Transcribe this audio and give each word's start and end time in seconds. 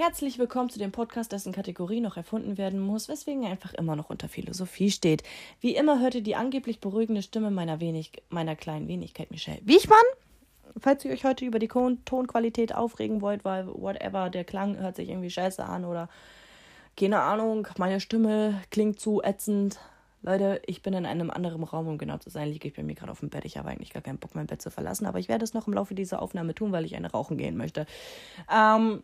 Herzlich 0.00 0.38
willkommen 0.38 0.70
zu 0.70 0.78
dem 0.78 0.92
Podcast, 0.92 1.32
dessen 1.32 1.52
Kategorie 1.52 2.00
noch 2.00 2.16
erfunden 2.16 2.56
werden 2.56 2.78
muss, 2.78 3.08
weswegen 3.08 3.42
er 3.42 3.50
einfach 3.50 3.74
immer 3.74 3.96
noch 3.96 4.10
unter 4.10 4.28
Philosophie 4.28 4.92
steht. 4.92 5.24
Wie 5.60 5.74
immer 5.74 6.00
hört 6.00 6.14
ihr 6.14 6.20
die 6.20 6.36
angeblich 6.36 6.78
beruhigende 6.78 7.20
Stimme 7.20 7.50
meiner, 7.50 7.80
wenig, 7.80 8.12
meiner 8.28 8.54
kleinen 8.54 8.86
Wenigkeit, 8.86 9.32
Michelle 9.32 9.58
Wiechmann. 9.64 9.98
Falls 10.78 11.04
ihr 11.04 11.10
euch 11.10 11.24
heute 11.24 11.44
über 11.44 11.58
die 11.58 11.66
Tonqualität 11.66 12.72
aufregen 12.72 13.20
wollt, 13.22 13.44
weil 13.44 13.66
whatever, 13.66 14.30
der 14.30 14.44
Klang 14.44 14.76
hört 14.78 14.94
sich 14.94 15.08
irgendwie 15.08 15.30
scheiße 15.30 15.64
an 15.64 15.84
oder 15.84 16.08
keine 16.96 17.18
Ahnung, 17.18 17.66
meine 17.76 17.98
Stimme 17.98 18.62
klingt 18.70 19.00
zu 19.00 19.20
ätzend. 19.24 19.80
Leute, 20.22 20.62
ich 20.66 20.80
bin 20.80 20.94
in 20.94 21.06
einem 21.06 21.32
anderen 21.32 21.64
Raum, 21.64 21.88
um 21.88 21.98
genau 21.98 22.18
zu 22.18 22.30
sein, 22.30 22.48
liege 22.48 22.68
ich 22.68 22.74
bei 22.74 22.84
mir 22.84 22.94
gerade 22.94 23.10
auf 23.10 23.18
dem 23.18 23.30
Bett. 23.30 23.44
Ich 23.44 23.58
habe 23.58 23.68
eigentlich 23.68 23.92
gar 23.92 24.02
keinen 24.02 24.18
Bock, 24.18 24.36
mein 24.36 24.46
Bett 24.46 24.62
zu 24.62 24.70
verlassen, 24.70 25.06
aber 25.06 25.18
ich 25.18 25.28
werde 25.28 25.42
es 25.42 25.54
noch 25.54 25.66
im 25.66 25.72
Laufe 25.72 25.96
dieser 25.96 26.22
Aufnahme 26.22 26.54
tun, 26.54 26.70
weil 26.70 26.84
ich 26.84 26.94
eine 26.94 27.10
rauchen 27.10 27.36
gehen 27.36 27.56
möchte. 27.56 27.84
Ähm, 28.48 29.02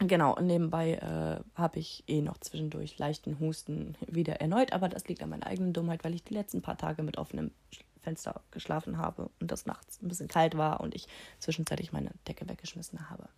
Genau, 0.00 0.34
und 0.34 0.46
nebenbei 0.46 0.94
äh, 0.94 1.40
habe 1.58 1.78
ich 1.78 2.02
eh 2.08 2.20
noch 2.20 2.38
zwischendurch 2.38 2.98
leichten 2.98 3.38
Husten 3.38 3.96
wieder 4.06 4.40
erneut, 4.40 4.72
aber 4.72 4.88
das 4.88 5.06
liegt 5.06 5.22
an 5.22 5.30
meiner 5.30 5.46
eigenen 5.46 5.72
Dummheit, 5.72 6.02
weil 6.02 6.14
ich 6.14 6.24
die 6.24 6.34
letzten 6.34 6.62
paar 6.62 6.76
Tage 6.76 7.02
mit 7.04 7.16
offenem 7.16 7.52
Fenster 8.00 8.40
geschlafen 8.50 8.98
habe 8.98 9.30
und 9.40 9.52
das 9.52 9.66
nachts 9.66 10.02
ein 10.02 10.08
bisschen 10.08 10.28
kalt 10.28 10.56
war 10.56 10.80
und 10.80 10.94
ich 10.94 11.06
zwischenzeitlich 11.38 11.92
meine 11.92 12.10
Decke 12.26 12.48
weggeschmissen 12.48 13.08
habe. 13.08 13.28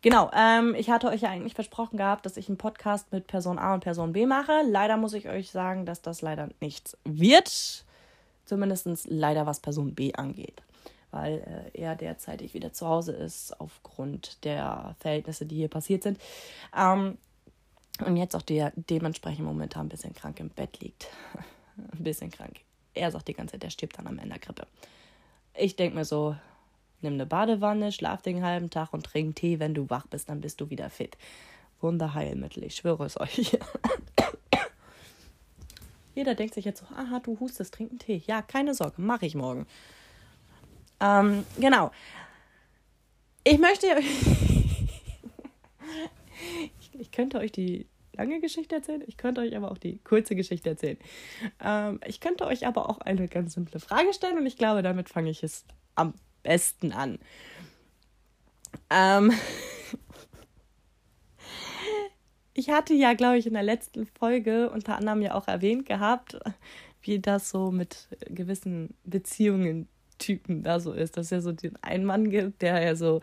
Genau, 0.00 0.30
ähm, 0.34 0.74
ich 0.76 0.90
hatte 0.90 1.08
euch 1.08 1.22
ja 1.22 1.30
eigentlich 1.30 1.54
versprochen 1.54 1.96
gehabt, 1.96 2.24
dass 2.24 2.36
ich 2.36 2.48
einen 2.48 2.58
Podcast 2.58 3.10
mit 3.10 3.26
Person 3.26 3.58
A 3.58 3.74
und 3.74 3.80
Person 3.80 4.12
B 4.12 4.26
mache. 4.26 4.52
Leider 4.68 4.96
muss 4.96 5.14
ich 5.14 5.28
euch 5.28 5.50
sagen, 5.50 5.86
dass 5.86 6.02
das 6.02 6.22
leider 6.22 6.50
nichts 6.60 6.96
wird. 7.04 7.84
Zumindest 8.44 8.86
leider 9.08 9.46
was 9.46 9.60
Person 9.60 9.94
B 9.94 10.12
angeht 10.12 10.62
weil 11.14 11.70
äh, 11.74 11.80
er 11.80 11.94
derzeitig 11.94 12.54
wieder 12.54 12.72
zu 12.72 12.88
Hause 12.88 13.12
ist 13.12 13.58
aufgrund 13.60 14.44
der 14.44 14.96
Verhältnisse, 14.98 15.46
die 15.46 15.56
hier 15.56 15.68
passiert 15.68 16.02
sind. 16.02 16.18
Ähm, 16.76 17.18
und 18.04 18.16
jetzt 18.16 18.34
auch 18.34 18.42
der 18.42 18.72
dementsprechend 18.74 19.46
momentan 19.46 19.86
ein 19.86 19.88
bisschen 19.88 20.12
krank 20.12 20.40
im 20.40 20.48
Bett 20.48 20.80
liegt. 20.80 21.06
ein 21.76 22.02
bisschen 22.02 22.30
krank. 22.30 22.60
Er 22.94 23.12
sagt 23.12 23.28
die 23.28 23.34
ganze 23.34 23.52
Zeit, 23.52 23.64
er 23.64 23.70
stirbt 23.70 23.96
dann 23.96 24.08
am 24.08 24.18
Ende 24.18 24.30
der 24.30 24.40
Grippe. 24.40 24.66
Ich 25.56 25.76
denke 25.76 25.96
mir 25.96 26.04
so, 26.04 26.34
nimm 27.00 27.14
eine 27.14 27.26
Badewanne, 27.26 27.92
schlaf 27.92 28.22
den 28.22 28.42
halben 28.42 28.70
Tag 28.70 28.92
und 28.92 29.06
trink 29.06 29.36
Tee. 29.36 29.60
Wenn 29.60 29.74
du 29.74 29.88
wach 29.90 30.08
bist, 30.08 30.28
dann 30.28 30.40
bist 30.40 30.60
du 30.60 30.70
wieder 30.70 30.90
fit. 30.90 31.16
Wunderheilmittel, 31.80 32.64
ich 32.64 32.74
schwöre 32.74 33.04
es 33.04 33.20
euch. 33.20 33.56
Jeder 36.16 36.34
denkt 36.34 36.54
sich 36.54 36.64
jetzt 36.64 36.80
so, 36.80 36.86
aha, 36.94 37.20
du 37.20 37.38
hustest, 37.38 37.74
trink 37.74 37.90
einen 37.90 37.98
Tee. 38.00 38.22
Ja, 38.26 38.42
keine 38.42 38.74
Sorge, 38.74 39.00
mache 39.00 39.26
ich 39.26 39.36
morgen. 39.36 39.66
Ähm, 41.04 41.44
genau. 41.58 41.90
Ich 43.44 43.58
möchte 43.58 43.86
ich, 46.80 46.98
ich 46.98 47.12
könnte 47.12 47.38
euch 47.38 47.52
die 47.52 47.86
lange 48.14 48.40
Geschichte 48.40 48.76
erzählen, 48.76 49.04
ich 49.06 49.18
könnte 49.18 49.42
euch 49.42 49.54
aber 49.56 49.70
auch 49.70 49.76
die 49.76 49.98
kurze 49.98 50.34
Geschichte 50.34 50.70
erzählen. 50.70 50.96
Ähm, 51.62 52.00
ich 52.06 52.20
könnte 52.20 52.46
euch 52.46 52.66
aber 52.66 52.88
auch 52.88 52.98
eine 52.98 53.28
ganz 53.28 53.52
simple 53.54 53.80
Frage 53.80 54.14
stellen 54.14 54.38
und 54.38 54.46
ich 54.46 54.56
glaube, 54.56 54.82
damit 54.82 55.10
fange 55.10 55.30
ich 55.30 55.42
es 55.42 55.66
am 55.94 56.14
besten 56.42 56.92
an. 56.92 57.18
Ähm 58.88 59.32
ich 62.54 62.70
hatte 62.70 62.94
ja, 62.94 63.12
glaube 63.12 63.36
ich, 63.36 63.46
in 63.46 63.54
der 63.54 63.62
letzten 63.62 64.06
Folge 64.06 64.70
unter 64.70 64.96
anderem 64.96 65.20
ja 65.20 65.34
auch 65.34 65.48
erwähnt 65.48 65.84
gehabt, 65.86 66.38
wie 67.02 67.18
das 67.18 67.50
so 67.50 67.70
mit 67.70 68.08
gewissen 68.30 68.94
Beziehungen 69.04 69.88
Typen 70.18 70.62
da 70.62 70.80
so 70.80 70.92
ist, 70.92 71.16
dass 71.16 71.32
er 71.32 71.42
so 71.42 71.52
den 71.52 71.76
einen 71.82 72.04
Mann 72.04 72.30
gibt, 72.30 72.62
der 72.62 72.82
ja 72.82 72.96
so 72.96 73.20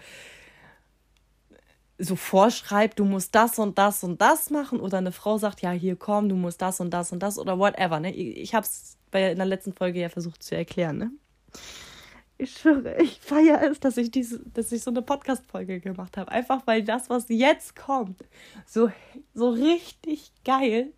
so 2.03 2.15
vorschreibt, 2.15 2.99
du 2.99 3.05
musst 3.05 3.35
das 3.35 3.59
und 3.59 3.77
das 3.77 4.03
und 4.03 4.21
das 4.21 4.49
machen 4.49 4.79
oder 4.79 4.97
eine 4.97 5.11
Frau 5.11 5.37
sagt, 5.37 5.61
ja, 5.61 5.71
hier 5.71 5.95
komm, 5.95 6.29
du 6.29 6.35
musst 6.35 6.61
das 6.61 6.79
und 6.79 6.91
das 6.91 7.11
und 7.11 7.21
das 7.21 7.37
oder 7.37 7.59
whatever, 7.59 7.99
ne? 7.99 8.13
Ich 8.13 8.55
habe 8.55 8.65
es 8.65 8.97
in 9.13 9.37
der 9.37 9.45
letzten 9.45 9.73
Folge 9.73 9.99
ja 9.99 10.09
versucht 10.09 10.41
zu 10.41 10.55
erklären, 10.55 10.97
ne? 10.97 11.11
Ich 12.37 12.53
schwöre, 12.53 12.99
ich 13.01 13.19
feiere 13.19 13.61
es, 13.69 13.79
dass 13.79 13.97
ich 13.97 14.09
diese, 14.09 14.39
dass 14.39 14.71
ich 14.71 14.81
so 14.81 14.89
eine 14.89 15.03
Podcast-Folge 15.03 15.79
gemacht 15.79 16.17
habe. 16.17 16.31
Einfach 16.31 16.65
weil 16.65 16.83
das, 16.83 17.07
was 17.09 17.25
jetzt 17.29 17.75
kommt, 17.75 18.23
so, 18.65 18.91
so 19.35 19.49
richtig 19.49 20.31
geil 20.43 20.91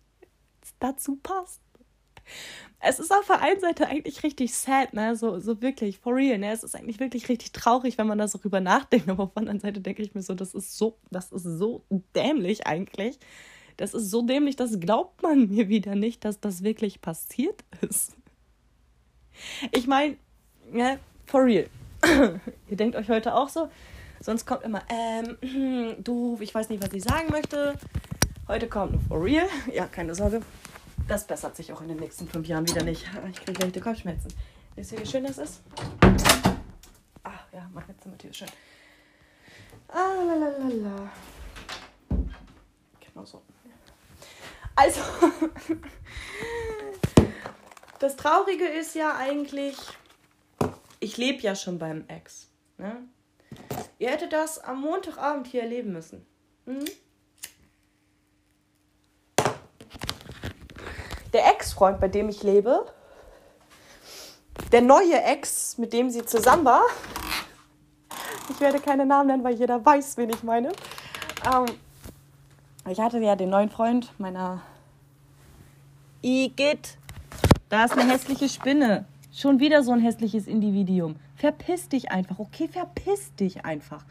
dazu 0.78 1.16
passt 1.16 1.60
es 2.86 2.98
ist 2.98 3.12
auf 3.12 3.26
der 3.26 3.40
einen 3.40 3.60
Seite 3.60 3.88
eigentlich 3.88 4.22
richtig 4.22 4.54
sad, 4.54 4.92
ne? 4.92 5.16
So, 5.16 5.38
so 5.38 5.60
wirklich, 5.62 5.98
for 5.98 6.14
real, 6.14 6.38
ne? 6.38 6.52
Es 6.52 6.62
ist 6.62 6.76
eigentlich 6.76 7.00
wirklich 7.00 7.28
richtig 7.28 7.52
traurig, 7.52 7.98
wenn 7.98 8.06
man 8.06 8.18
da 8.18 8.28
so 8.28 8.38
drüber 8.38 8.60
nachdenkt. 8.60 9.08
Aber 9.08 9.24
auf 9.24 9.32
der 9.32 9.40
anderen 9.40 9.60
Seite 9.60 9.80
denke 9.80 10.02
ich 10.02 10.14
mir 10.14 10.22
so, 10.22 10.34
das 10.34 10.54
ist 10.54 10.76
so, 10.76 10.98
das 11.10 11.32
ist 11.32 11.44
so 11.44 11.84
dämlich 12.14 12.66
eigentlich. 12.66 13.18
Das 13.76 13.94
ist 13.94 14.10
so 14.10 14.22
dämlich, 14.22 14.56
das 14.56 14.78
glaubt 14.78 15.22
man 15.22 15.48
mir 15.48 15.68
wieder 15.68 15.94
nicht, 15.94 16.24
dass 16.24 16.40
das 16.40 16.62
wirklich 16.62 17.00
passiert 17.00 17.64
ist. 17.80 18.16
Ich 19.72 19.86
meine, 19.86 20.16
ne, 20.70 20.98
for 21.26 21.44
real. 21.44 21.66
Ihr 22.68 22.76
denkt 22.76 22.96
euch 22.96 23.08
heute 23.08 23.34
auch 23.34 23.48
so. 23.48 23.68
Sonst 24.20 24.46
kommt 24.46 24.62
immer, 24.62 24.82
ähm, 24.88 25.96
du, 26.04 26.38
ich 26.40 26.54
weiß 26.54 26.68
nicht, 26.68 26.82
was 26.82 26.92
ich 26.92 27.02
sagen 27.02 27.30
möchte. 27.30 27.74
Heute 28.46 28.68
kommt 28.68 29.02
for 29.08 29.22
real. 29.22 29.48
Ja, 29.72 29.86
keine 29.86 30.14
Sorge. 30.14 30.42
Das 31.06 31.26
bessert 31.26 31.54
sich 31.54 31.72
auch 31.72 31.82
in 31.82 31.88
den 31.88 31.98
nächsten 31.98 32.26
fünf 32.26 32.46
Jahren 32.46 32.66
wieder 32.68 32.82
nicht. 32.82 33.04
Ich 33.30 33.44
kriege 33.44 33.60
leichte 33.60 33.80
Kopfschmerzen. 33.80 34.32
Wisst 34.74 34.92
ihr, 34.92 35.00
wie 35.00 35.06
schön 35.06 35.24
das 35.24 35.38
ist? 35.38 35.60
Ach 37.22 37.46
ja, 37.52 37.68
meine 37.72 37.96
Zimmertür 37.98 38.30
ist 38.30 38.36
schön. 38.38 38.48
Ah, 39.88 40.14
la, 40.26 40.34
la, 40.34 40.48
la, 40.48 40.68
la. 40.68 41.12
Genau 43.00 43.24
so. 43.24 43.42
Also, 44.76 45.00
das 48.00 48.16
Traurige 48.16 48.66
ist 48.66 48.94
ja 48.94 49.16
eigentlich, 49.16 49.76
ich 51.00 51.16
lebe 51.16 51.40
ja 51.42 51.54
schon 51.54 51.78
beim 51.78 52.08
Ex. 52.08 52.48
Ne? 52.78 53.04
Ihr 53.98 54.10
hättet 54.10 54.32
das 54.32 54.58
am 54.58 54.80
Montagabend 54.80 55.46
hier 55.46 55.62
erleben 55.62 55.92
müssen. 55.92 56.26
Mhm. 56.66 56.84
Der 61.34 61.46
Ex-Freund, 61.50 62.00
bei 62.00 62.08
dem 62.08 62.28
ich 62.28 62.42
lebe, 62.42 62.86
der 64.72 64.80
neue 64.80 65.22
Ex, 65.22 65.76
mit 65.78 65.92
dem 65.92 66.08
sie 66.10 66.24
zusammen 66.24 66.64
war, 66.64 66.82
ich 68.48 68.60
werde 68.60 68.78
keine 68.78 69.04
Namen 69.04 69.26
nennen, 69.28 69.44
weil 69.44 69.54
jeder 69.54 69.84
weiß, 69.84 70.16
wen 70.16 70.30
ich 70.30 70.42
meine. 70.42 70.68
Ähm, 71.52 71.66
ich 72.88 73.00
hatte 73.00 73.18
ja 73.18 73.36
den 73.36 73.50
neuen 73.50 73.70
Freund 73.70 74.12
meiner 74.18 74.62
Igitt. 76.22 76.98
Da 77.68 77.84
ist 77.84 77.98
eine 77.98 78.10
hässliche 78.10 78.48
Spinne. 78.48 79.06
Schon 79.32 79.58
wieder 79.58 79.82
so 79.82 79.92
ein 79.92 80.00
hässliches 80.00 80.46
Individuum. 80.46 81.16
Verpiss 81.36 81.88
dich 81.88 82.12
einfach, 82.12 82.38
okay? 82.38 82.68
Verpiss 82.68 83.34
dich 83.34 83.64
einfach. 83.64 84.04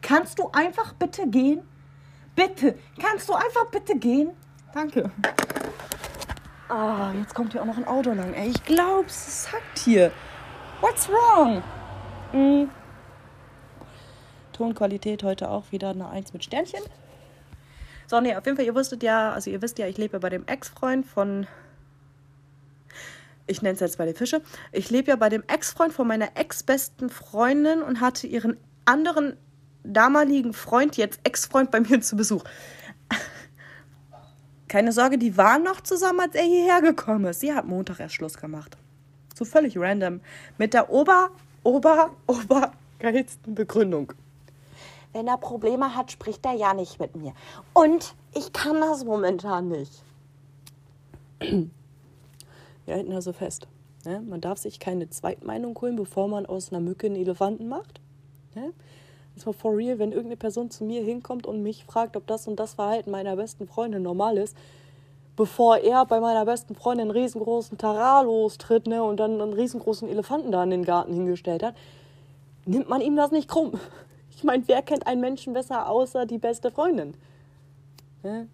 Kannst 0.00 0.38
du 0.38 0.48
einfach 0.52 0.94
bitte 0.94 1.28
gehen? 1.28 1.60
Bitte. 2.34 2.78
Kannst 2.98 3.28
du 3.28 3.34
einfach 3.34 3.66
bitte 3.70 3.98
gehen? 3.98 4.30
Danke. 4.72 5.10
Ah, 6.72 7.12
jetzt 7.20 7.34
kommt 7.34 7.52
hier 7.52 7.60
auch 7.60 7.66
noch 7.66 7.76
ein 7.76 7.86
Auto 7.86 8.12
lang. 8.12 8.32
Ey, 8.32 8.48
ich 8.48 8.64
glaub's, 8.64 9.28
es 9.28 9.42
sagt 9.44 9.78
hier. 9.78 10.10
What's 10.80 11.06
wrong? 11.06 11.62
Mhm. 12.32 12.70
Tonqualität 14.54 15.22
heute 15.22 15.50
auch 15.50 15.70
wieder 15.70 15.90
eine 15.90 16.08
Eins 16.08 16.32
mit 16.32 16.44
Sternchen. 16.44 16.80
So, 18.06 18.22
nee, 18.22 18.34
auf 18.34 18.46
jeden 18.46 18.56
Fall, 18.56 18.64
ihr 18.64 18.74
wusstet 18.74 19.02
ja, 19.02 19.32
also 19.32 19.50
ihr 19.50 19.60
wisst 19.60 19.78
ja, 19.78 19.86
ich 19.86 19.98
lebe 19.98 20.18
bei 20.18 20.30
dem 20.30 20.46
Ex-Freund 20.46 21.04
von. 21.04 21.46
Ich 23.46 23.60
nenne 23.60 23.74
es 23.74 23.80
jetzt 23.80 23.98
bei 23.98 24.06
den 24.06 24.14
Fische. 24.14 24.40
Ich 24.72 24.88
lebe 24.88 25.10
ja 25.10 25.16
bei 25.16 25.28
dem 25.28 25.44
Ex-Freund 25.46 25.92
von 25.92 26.08
meiner 26.08 26.38
ex-besten 26.38 27.10
Freundin 27.10 27.82
und 27.82 28.00
hatte 28.00 28.26
ihren 28.26 28.56
anderen 28.86 29.36
damaligen 29.84 30.54
Freund, 30.54 30.96
jetzt 30.96 31.20
Ex-Freund, 31.24 31.70
bei 31.70 31.80
mir 31.80 32.00
zu 32.00 32.16
Besuch. 32.16 32.44
Keine 34.72 34.92
Sorge, 34.92 35.18
die 35.18 35.36
waren 35.36 35.64
noch 35.64 35.82
zusammen, 35.82 36.20
als 36.20 36.34
er 36.34 36.44
hierher 36.44 36.80
gekommen 36.80 37.26
ist. 37.26 37.40
Sie 37.40 37.52
hat 37.52 37.66
Montag 37.66 38.00
erst 38.00 38.14
Schluss 38.14 38.38
gemacht. 38.38 38.78
So 39.34 39.44
völlig 39.44 39.76
random. 39.76 40.22
Mit 40.56 40.72
der 40.72 40.88
ober, 40.88 41.28
ober, 41.62 42.12
ober 42.26 42.72
geilsten 42.98 43.54
Begründung. 43.54 44.14
Wenn 45.12 45.28
er 45.28 45.36
Probleme 45.36 45.94
hat, 45.94 46.10
spricht 46.10 46.46
er 46.46 46.54
ja 46.54 46.72
nicht 46.72 46.98
mit 46.98 47.14
mir. 47.14 47.34
Und 47.74 48.14
ich 48.34 48.54
kann 48.54 48.80
das 48.80 49.04
momentan 49.04 49.68
nicht. 49.68 50.02
Wir 51.40 52.94
halten 52.94 53.12
also 53.12 53.34
fest. 53.34 53.68
Ne? 54.06 54.22
Man 54.22 54.40
darf 54.40 54.56
sich 54.56 54.80
keine 54.80 55.10
Zweitmeinung 55.10 55.78
holen, 55.82 55.96
bevor 55.96 56.28
man 56.28 56.46
aus 56.46 56.72
einer 56.72 56.80
Mücke 56.80 57.08
einen 57.08 57.16
Elefanten 57.16 57.68
macht. 57.68 58.00
Ne? 58.54 58.72
Das 59.34 59.46
war 59.46 59.52
for 59.52 59.76
real, 59.76 59.98
wenn 59.98 60.12
irgendeine 60.12 60.36
Person 60.36 60.70
zu 60.70 60.84
mir 60.84 61.02
hinkommt 61.02 61.46
und 61.46 61.62
mich 61.62 61.84
fragt, 61.84 62.16
ob 62.16 62.26
das 62.26 62.46
und 62.46 62.56
das 62.56 62.74
Verhalten 62.74 63.10
meiner 63.10 63.36
besten 63.36 63.66
Freundin 63.66 64.02
normal 64.02 64.36
ist, 64.36 64.56
bevor 65.36 65.78
er 65.78 66.04
bei 66.04 66.20
meiner 66.20 66.44
besten 66.44 66.74
Freundin 66.74 67.08
einen 67.08 67.18
riesengroßen 67.18 67.78
Tarar 67.78 68.24
lostritt 68.24 68.86
ne, 68.86 69.02
und 69.02 69.18
dann 69.18 69.40
einen 69.40 69.54
riesengroßen 69.54 70.08
Elefanten 70.08 70.52
da 70.52 70.62
in 70.62 70.70
den 70.70 70.84
Garten 70.84 71.14
hingestellt 71.14 71.62
hat, 71.62 71.74
nimmt 72.66 72.88
man 72.88 73.00
ihm 73.00 73.16
das 73.16 73.30
nicht 73.30 73.48
krumm. 73.48 73.72
Ich 74.34 74.44
meine, 74.44 74.66
wer 74.66 74.82
kennt 74.82 75.06
einen 75.06 75.20
Menschen 75.20 75.52
besser 75.52 75.88
außer 75.88 76.26
die 76.26 76.38
beste 76.38 76.72
Freundin? 76.72 77.14
Ne? 78.24 78.48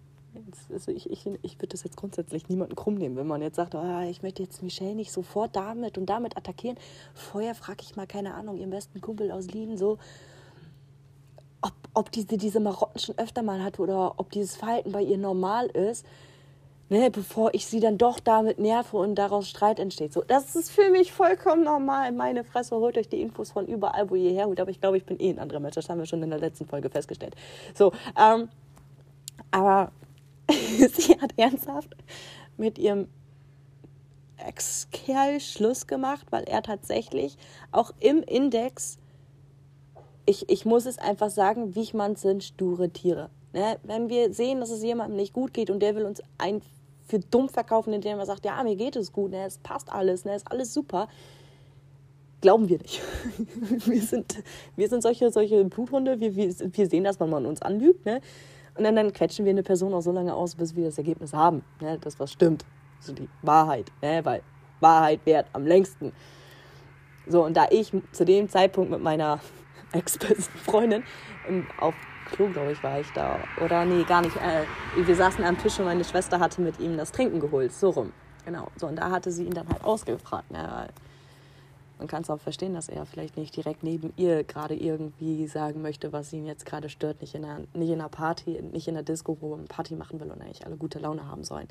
Also 0.71 0.91
ich, 0.91 1.09
ich, 1.09 1.25
ich 1.41 1.57
würde 1.57 1.69
das 1.69 1.83
jetzt 1.83 1.97
grundsätzlich 1.97 2.47
niemanden 2.49 2.75
krumm 2.75 2.95
nehmen, 2.95 3.15
wenn 3.15 3.25
man 3.25 3.41
jetzt 3.41 3.55
sagt, 3.55 3.73
oh, 3.73 3.99
ich 4.07 4.21
möchte 4.21 4.43
jetzt 4.43 4.61
Michelle 4.61 4.93
nicht 4.93 5.11
sofort 5.11 5.55
damit 5.55 5.97
und 5.97 6.05
damit 6.07 6.37
attackieren. 6.37 6.77
Vorher 7.15 7.55
frage 7.55 7.79
ich 7.81 7.95
mal, 7.95 8.05
keine 8.05 8.35
Ahnung, 8.35 8.57
ihren 8.57 8.69
besten 8.69 9.01
Kumpel 9.01 9.31
aus 9.31 9.47
Lieden 9.47 9.77
so, 9.77 9.97
ob, 11.61 11.73
ob 11.93 12.11
diese, 12.11 12.37
diese 12.37 12.59
Marotten 12.59 12.99
schon 12.99 13.17
öfter 13.17 13.41
mal 13.43 13.63
hat 13.63 13.79
oder 13.79 14.13
ob 14.17 14.31
dieses 14.31 14.55
Verhalten 14.55 14.91
bei 14.91 15.01
ihr 15.01 15.17
normal 15.17 15.67
ist, 15.67 16.05
ne, 16.89 17.09
bevor 17.11 17.53
ich 17.53 17.65
sie 17.65 17.79
dann 17.79 17.97
doch 17.97 18.19
damit 18.19 18.59
nerve 18.59 18.97
und 18.97 19.15
daraus 19.15 19.49
Streit 19.49 19.79
entsteht. 19.79 20.13
So, 20.13 20.23
das 20.27 20.55
ist 20.55 20.71
für 20.71 20.89
mich 20.89 21.11
vollkommen 21.11 21.63
normal. 21.63 22.11
Meine 22.11 22.43
Fresse 22.43 22.75
holt 22.75 22.97
euch 22.97 23.09
die 23.09 23.21
Infos 23.21 23.51
von 23.51 23.67
überall, 23.67 24.09
wo 24.09 24.15
ihr 24.15 24.31
herholt. 24.31 24.59
Aber 24.59 24.71
ich 24.71 24.81
glaube, 24.81 24.97
ich 24.97 25.05
bin 25.05 25.19
eh 25.19 25.29
ein 25.29 25.39
anderer 25.39 25.59
Mensch. 25.59 25.75
Das 25.75 25.89
haben 25.89 25.99
wir 25.99 26.05
schon 26.05 26.23
in 26.23 26.29
der 26.29 26.39
letzten 26.39 26.65
Folge 26.65 26.89
festgestellt. 26.89 27.35
So, 27.75 27.91
ähm, 28.17 28.49
aber 29.51 29.91
sie 30.49 31.19
hat 31.19 31.33
ernsthaft 31.37 31.95
mit 32.57 32.77
ihrem 32.77 33.07
Ex-Kerl 34.37 35.39
Schluss 35.39 35.87
gemacht, 35.87 36.25
weil 36.29 36.43
er 36.43 36.63
tatsächlich 36.63 37.37
auch 37.71 37.91
im 37.99 38.23
Index, 38.23 38.98
ich, 40.29 40.47
ich 40.47 40.63
muss 40.63 40.85
es 40.85 40.99
einfach 40.99 41.31
sagen, 41.31 41.73
Wichmanns 41.73 42.21
sind 42.21 42.43
sture 42.43 42.89
Tiere. 42.89 43.31
Ne? 43.51 43.77
Wenn 43.81 44.09
wir 44.09 44.31
sehen, 44.31 44.59
dass 44.59 44.69
es 44.69 44.83
jemandem 44.83 45.17
nicht 45.17 45.33
gut 45.33 45.53
geht 45.53 45.71
und 45.71 45.81
der 45.81 45.95
will 45.95 46.05
uns 46.05 46.21
ein 46.37 46.61
für 47.07 47.17
dumm 47.17 47.49
verkaufen, 47.49 47.91
indem 47.93 48.19
er 48.19 48.27
sagt, 48.27 48.45
ja, 48.45 48.61
mir 48.63 48.75
geht 48.75 48.95
es 48.95 49.11
gut, 49.11 49.31
ne? 49.31 49.43
es 49.45 49.57
passt 49.57 49.91
alles, 49.91 50.25
ne? 50.25 50.33
es 50.33 50.43
ist 50.43 50.51
alles 50.51 50.71
super, 50.71 51.07
glauben 52.41 52.69
wir 52.69 52.77
nicht. 52.77 53.01
wir, 53.87 54.01
sind, 54.03 54.43
wir 54.75 54.87
sind 54.87 55.01
solche, 55.01 55.31
solche 55.31 55.65
Bluthunde, 55.65 56.19
wir, 56.19 56.35
wir, 56.35 56.53
wir 56.53 56.87
sehen 56.87 57.03
das, 57.03 57.19
wenn 57.19 57.31
man 57.31 57.47
uns 57.47 57.63
anlügt. 57.63 58.05
Ne? 58.05 58.21
Und 58.77 58.83
dann, 58.83 58.95
dann 58.95 59.11
quetschen 59.11 59.45
wir 59.45 59.49
eine 59.49 59.63
Person 59.63 59.95
auch 59.95 60.01
so 60.01 60.11
lange 60.11 60.35
aus, 60.35 60.53
bis 60.53 60.75
wir 60.75 60.85
das 60.85 60.99
Ergebnis 60.99 61.33
haben, 61.33 61.63
ne? 61.81 61.97
das 61.99 62.19
was 62.19 62.31
stimmt. 62.31 62.63
Also 62.99 63.13
die 63.13 63.27
Wahrheit, 63.41 63.91
ne? 64.03 64.23
weil 64.23 64.43
Wahrheit 64.79 65.21
währt 65.25 65.47
am 65.53 65.65
längsten. 65.65 66.11
So, 67.25 67.43
und 67.43 67.57
da 67.57 67.65
ich 67.71 67.91
zu 68.11 68.25
dem 68.25 68.47
Zeitpunkt 68.47 68.91
mit 68.91 69.01
meiner 69.01 69.39
ex-besten 69.93 70.57
Freundin 70.59 71.03
auf 71.79 71.95
Klo, 72.31 72.47
glaube 72.47 72.73
ich, 72.73 72.83
war 72.83 72.99
ich 72.99 73.11
da. 73.13 73.39
Oder 73.63 73.85
nee, 73.85 74.03
gar 74.03 74.21
nicht. 74.21 74.35
Äh, 74.35 74.63
wir 75.03 75.15
saßen 75.15 75.43
am 75.43 75.57
Tisch 75.57 75.79
und 75.79 75.85
meine 75.85 76.03
Schwester 76.03 76.39
hatte 76.39 76.61
mit 76.61 76.79
ihm 76.79 76.95
das 76.95 77.11
Trinken 77.11 77.39
geholt. 77.39 77.73
So 77.73 77.89
rum. 77.89 78.11
Genau. 78.45 78.67
So, 78.75 78.87
und 78.87 78.97
da 78.97 79.09
hatte 79.09 79.31
sie 79.31 79.45
ihn 79.45 79.53
dann 79.53 79.67
halt 79.67 79.83
ausgefragt. 79.83 80.51
Ne? 80.51 80.89
man 81.99 82.07
kann 82.07 82.21
es 82.21 82.29
auch 82.29 82.39
verstehen, 82.39 82.73
dass 82.73 82.87
er 82.87 83.05
vielleicht 83.05 83.37
nicht 83.37 83.55
direkt 83.55 83.83
neben 83.83 84.13
ihr 84.15 84.45
gerade 84.45 84.73
irgendwie 84.73 85.45
sagen 85.47 85.81
möchte, 85.81 86.13
was 86.13 86.31
ihn 86.31 86.45
jetzt 86.45 86.65
gerade 86.65 86.89
stört, 86.89 87.21
nicht 87.21 87.35
in 87.35 87.43
einer, 87.43 87.59
nicht 87.73 87.89
in 87.89 87.99
einer 87.99 88.09
Party, 88.09 88.61
nicht 88.71 88.87
in 88.87 88.95
einer 88.95 89.03
Disco, 89.03 89.37
wo 89.41 89.55
man 89.55 89.67
Party 89.67 89.95
machen 89.95 90.19
will 90.19 90.31
und 90.31 90.41
eigentlich 90.41 90.65
alle 90.65 90.77
gute 90.77 90.97
Laune 90.99 91.27
haben 91.27 91.43
sollen. 91.43 91.67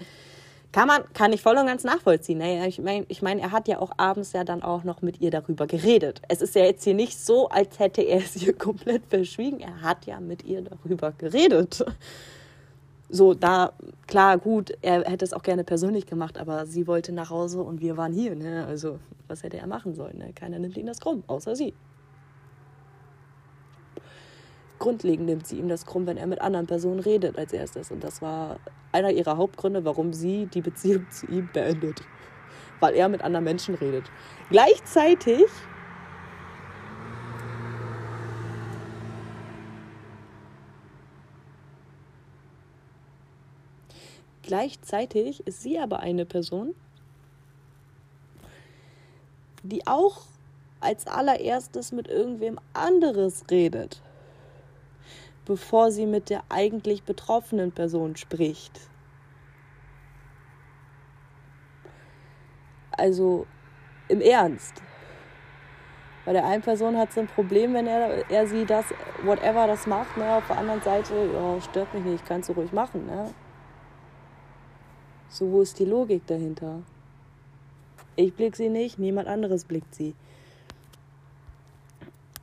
Kann 0.70 0.86
man, 0.86 1.02
kann 1.14 1.32
ich 1.32 1.40
voll 1.40 1.56
und 1.56 1.66
ganz 1.66 1.82
nachvollziehen. 1.84 2.38
Ne? 2.38 2.68
Ich 2.68 2.78
meine, 2.78 3.06
ich 3.08 3.22
mein, 3.22 3.38
er 3.38 3.52
hat 3.52 3.68
ja 3.68 3.78
auch 3.78 3.92
abends 3.96 4.32
ja 4.32 4.44
dann 4.44 4.62
auch 4.62 4.84
noch 4.84 5.00
mit 5.00 5.20
ihr 5.20 5.30
darüber 5.30 5.66
geredet. 5.66 6.20
Es 6.28 6.42
ist 6.42 6.54
ja 6.54 6.64
jetzt 6.64 6.84
hier 6.84 6.94
nicht 6.94 7.18
so, 7.18 7.48
als 7.48 7.78
hätte 7.78 8.02
er 8.02 8.18
es 8.18 8.36
ihr 8.36 8.52
komplett 8.58 9.02
verschwiegen. 9.08 9.60
Er 9.60 9.80
hat 9.80 10.06
ja 10.06 10.20
mit 10.20 10.44
ihr 10.44 10.62
darüber 10.62 11.12
geredet 11.12 11.84
so 13.08 13.34
da, 13.34 13.72
klar, 14.06 14.38
gut, 14.38 14.72
er 14.82 15.04
hätte 15.04 15.24
es 15.24 15.32
auch 15.32 15.42
gerne 15.42 15.64
persönlich 15.64 16.06
gemacht, 16.06 16.38
aber 16.38 16.66
sie 16.66 16.86
wollte 16.86 17.12
nach 17.12 17.30
Hause 17.30 17.62
und 17.62 17.80
wir 17.80 17.96
waren 17.96 18.12
hier. 18.12 18.34
Ne? 18.34 18.66
Also, 18.66 18.98
was 19.26 19.42
hätte 19.42 19.58
er 19.58 19.66
machen 19.66 19.94
sollen? 19.94 20.18
Ne? 20.18 20.32
Keiner 20.34 20.58
nimmt 20.58 20.76
ihm 20.76 20.86
das 20.86 21.00
krumm, 21.00 21.22
außer 21.26 21.56
sie. 21.56 21.74
Grundlegend 24.78 25.26
nimmt 25.26 25.46
sie 25.46 25.58
ihm 25.58 25.68
das 25.68 25.86
krumm, 25.86 26.06
wenn 26.06 26.16
er 26.16 26.26
mit 26.26 26.40
anderen 26.40 26.66
Personen 26.66 27.00
redet 27.00 27.36
als 27.38 27.52
erstes. 27.52 27.90
Und 27.90 28.04
das 28.04 28.22
war 28.22 28.58
einer 28.92 29.10
ihrer 29.10 29.36
Hauptgründe, 29.36 29.84
warum 29.84 30.12
sie 30.12 30.46
die 30.46 30.60
Beziehung 30.60 31.06
zu 31.10 31.26
ihm 31.26 31.48
beendet. 31.52 32.02
Weil 32.80 32.94
er 32.94 33.08
mit 33.08 33.22
anderen 33.22 33.44
Menschen 33.44 33.74
redet. 33.74 34.04
Gleichzeitig 34.50 35.46
Gleichzeitig 44.48 45.46
ist 45.46 45.60
sie 45.60 45.78
aber 45.78 46.00
eine 46.00 46.24
Person, 46.24 46.74
die 49.62 49.86
auch 49.86 50.22
als 50.80 51.06
allererstes 51.06 51.92
mit 51.92 52.08
irgendwem 52.08 52.58
anderes 52.72 53.44
redet, 53.50 54.00
bevor 55.48 55.90
sie 55.90 56.06
mit 56.06 56.30
der 56.30 56.42
eigentlich 56.50 57.02
betroffenen 57.02 57.72
Person 57.72 58.14
spricht. 58.16 58.80
Also 62.92 63.46
im 64.08 64.20
Ernst. 64.20 64.82
Bei 66.26 66.34
der 66.34 66.44
einen 66.44 66.62
Person 66.62 66.98
hat 66.98 67.12
sie 67.12 67.20
ein 67.20 67.26
Problem, 67.26 67.72
wenn 67.72 67.86
er, 67.86 68.30
er 68.30 68.46
sie 68.46 68.66
das, 68.66 68.84
whatever 69.24 69.66
das 69.66 69.86
macht. 69.86 70.18
Ne? 70.18 70.34
Auf 70.34 70.46
der 70.46 70.58
anderen 70.58 70.82
Seite, 70.82 71.14
ja, 71.32 71.60
stört 71.62 71.94
mich 71.94 72.04
nicht, 72.04 72.26
kannst 72.26 72.50
du 72.50 72.52
ruhig 72.52 72.70
machen. 72.72 73.06
Ne? 73.06 73.32
So, 75.30 75.50
wo 75.50 75.62
ist 75.62 75.78
die 75.78 75.86
Logik 75.86 76.26
dahinter? 76.26 76.82
Ich 78.16 78.34
blick 78.34 78.56
sie 78.56 78.68
nicht, 78.68 78.98
niemand 78.98 79.28
anderes 79.28 79.64
blickt 79.64 79.94
sie. 79.94 80.14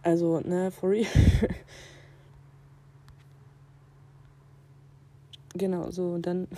Also, 0.02 0.40
ne, 0.40 0.72
for 0.72 0.90
real. 0.90 1.06
genau, 5.56 5.92
so, 5.92 6.12
und 6.12 6.26
dann. 6.26 6.48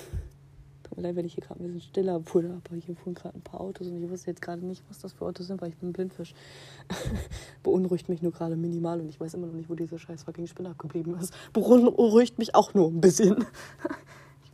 Tut 0.83 0.95
mir 0.95 1.03
leid, 1.03 1.17
wenn 1.17 1.25
ich 1.25 1.33
hier 1.33 1.43
gerade 1.43 1.61
ein 1.61 1.65
bisschen 1.65 1.81
stiller 1.81 2.21
wurde, 2.33 2.47
aber 2.47 2.77
hier 2.77 2.95
fuhren 2.95 3.13
gerade 3.13 3.35
ein 3.35 3.41
paar 3.41 3.59
Autos 3.59 3.87
und 3.87 4.01
ich 4.01 4.09
wusste 4.09 4.31
jetzt 4.31 4.41
gerade 4.41 4.65
nicht, 4.65 4.81
was 4.87 4.99
das 4.99 5.11
für 5.11 5.25
Autos 5.25 5.47
sind, 5.47 5.61
weil 5.61 5.67
ich 5.67 5.75
bin 5.75 5.91
Blindfisch. 5.91 6.33
Beunruhigt 7.63 8.07
mich 8.07 8.21
nur 8.21 8.31
gerade 8.31 8.55
minimal 8.55 9.01
und 9.01 9.09
ich 9.09 9.19
weiß 9.19 9.33
immer 9.33 9.47
noch 9.47 9.53
nicht, 9.53 9.69
wo 9.69 9.75
diese 9.75 9.99
scheiß 9.99 10.23
fucking 10.23 10.47
Spinne 10.47 10.69
abgeblieben 10.69 11.19
ist. 11.19 11.33
Beunruhigt 11.51 12.39
mich 12.39 12.55
auch 12.55 12.73
nur 12.73 12.87
ein 12.87 13.01
bisschen 13.01 13.45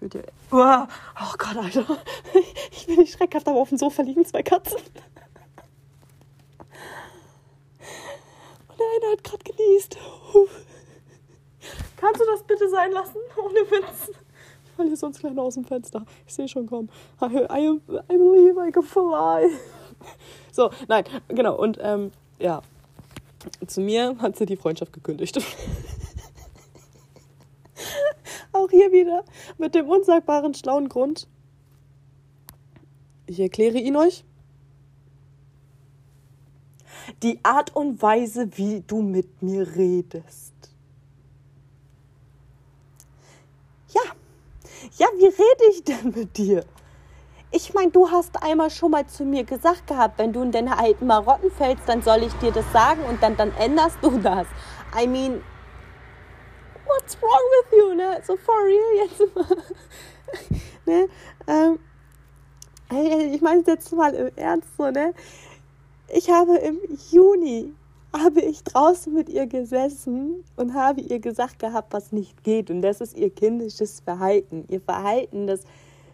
würde 0.04 0.20
dir. 0.20 0.34
Oh, 0.52 0.86
oh 1.22 1.34
Gott, 1.38 1.58
Alter. 1.58 1.98
Ich 2.72 2.88
bin 2.88 2.98
nicht 2.98 3.14
schreckhaft, 3.14 3.48
aber 3.48 3.62
auf 3.62 3.70
dem 3.70 3.78
Sofa 3.78 4.02
liegen 4.02 4.26
zwei 4.26 4.44
Katzen. 4.44 4.78
Und 8.68 8.78
der 8.78 8.86
eine 8.98 9.14
hat 9.14 9.24
gerade 9.24 9.44
genießt. 9.44 9.98
Kannst 11.96 12.20
du 12.20 12.26
das 12.26 12.44
bitte 12.44 12.70
sein 12.70 12.92
lassen? 12.92 13.20
Ohne 13.38 13.62
Witz. 13.72 14.12
Falle 14.76 14.90
hier 14.90 14.98
sonst 14.98 15.20
gleich 15.20 15.38
aus 15.38 15.54
dem 15.56 15.66
Fenster. 15.66 16.06
Ich 16.26 16.34
sehe 16.34 16.48
schon 16.48 16.68
kommen. 16.68 16.90
I, 17.22 17.26
I, 17.26 17.80
I 18.10 18.18
believe 18.18 18.60
I 18.68 18.72
can 18.72 18.84
fly. 18.84 19.50
So, 20.52 20.70
nein, 20.88 21.06
genau. 21.30 21.56
Und 21.58 21.80
ähm, 21.82 22.12
ja, 22.38 22.62
zu 23.66 23.82
mir 23.82 24.18
hat 24.20 24.36
sie 24.36 24.46
die 24.46 24.58
Freundschaft 24.58 24.94
gekündigt. 24.94 25.38
Auch 28.52 28.70
hier 28.70 28.92
wieder 28.92 29.24
mit 29.58 29.74
dem 29.74 29.90
unsagbaren 29.90 30.54
schlauen 30.54 30.90
Grund. 30.90 31.28
Ich 33.26 33.40
erkläre 33.40 33.80
ihn 33.80 33.96
euch. 33.96 34.24
Die 37.24 37.40
Art 37.44 37.76
und 37.76 38.02
Weise, 38.02 38.50
wie 38.58 38.82
du 38.82 39.02
mit 39.02 39.42
mir 39.42 39.76
redest. 39.76 40.54
Ja, 43.90 44.02
ja, 44.98 45.08
wie 45.18 45.26
rede 45.26 45.72
ich 45.72 45.84
denn 45.84 46.14
mit 46.16 46.38
dir? 46.38 46.66
Ich 47.52 47.74
meine, 47.74 47.92
du 47.92 48.10
hast 48.10 48.42
einmal 48.42 48.70
schon 48.70 48.92
mal 48.92 49.06
zu 49.06 49.26
mir 49.26 49.44
gesagt 49.44 49.88
gehabt, 49.88 50.18
wenn 50.18 50.34
du 50.34 50.42
in 50.42 50.52
deine 50.52 50.78
alten 50.78 51.06
Marotten 51.06 51.52
fällst, 51.52 51.88
dann 51.88 52.02
soll 52.02 52.24
ich 52.24 52.34
dir 52.34 52.52
das 52.52 52.66
sagen 52.72 53.04
und 53.06 53.22
dann, 53.22 53.38
dann 53.38 53.54
änderst 53.58 53.98
du 54.02 54.18
das. 54.20 54.48
I 55.00 55.08
mean, 55.08 55.44
what's 56.88 57.16
wrong 57.22 57.30
with 57.32 57.78
you, 57.78 57.94
ne? 57.94 58.22
So 58.26 58.38
for 58.38 58.56
real 58.66 59.08
jetzt 59.08 59.36
mal. 59.36 59.64
ne? 60.86 61.10
Ähm, 61.48 61.80
ich 63.34 63.42
meine 63.42 63.64
jetzt 63.66 63.92
mal 63.94 64.14
im 64.14 64.32
Ernst 64.36 64.70
so, 64.78 64.90
ne? 64.90 65.14
Ich 66.08 66.30
habe 66.30 66.58
im 66.58 66.80
Juni 67.12 67.74
habe 68.18 68.42
ich 68.42 68.64
draußen 68.64 69.14
mit 69.14 69.30
ihr 69.30 69.48
gesessen 69.48 70.44
und 70.56 70.74
habe 70.74 71.02
ihr 71.02 71.20
gesagt 71.20 71.60
gehabt, 71.60 71.94
was 71.94 72.12
nicht 72.12 72.44
geht. 72.44 72.70
Und 72.70 72.82
das 72.82 73.02
ist 73.02 73.18
ihr 73.18 73.30
kindisches 73.30 74.02
Verhalten. 74.02 74.66
Ihr 74.70 74.82
Verhalten, 74.82 75.48
das 75.48 75.62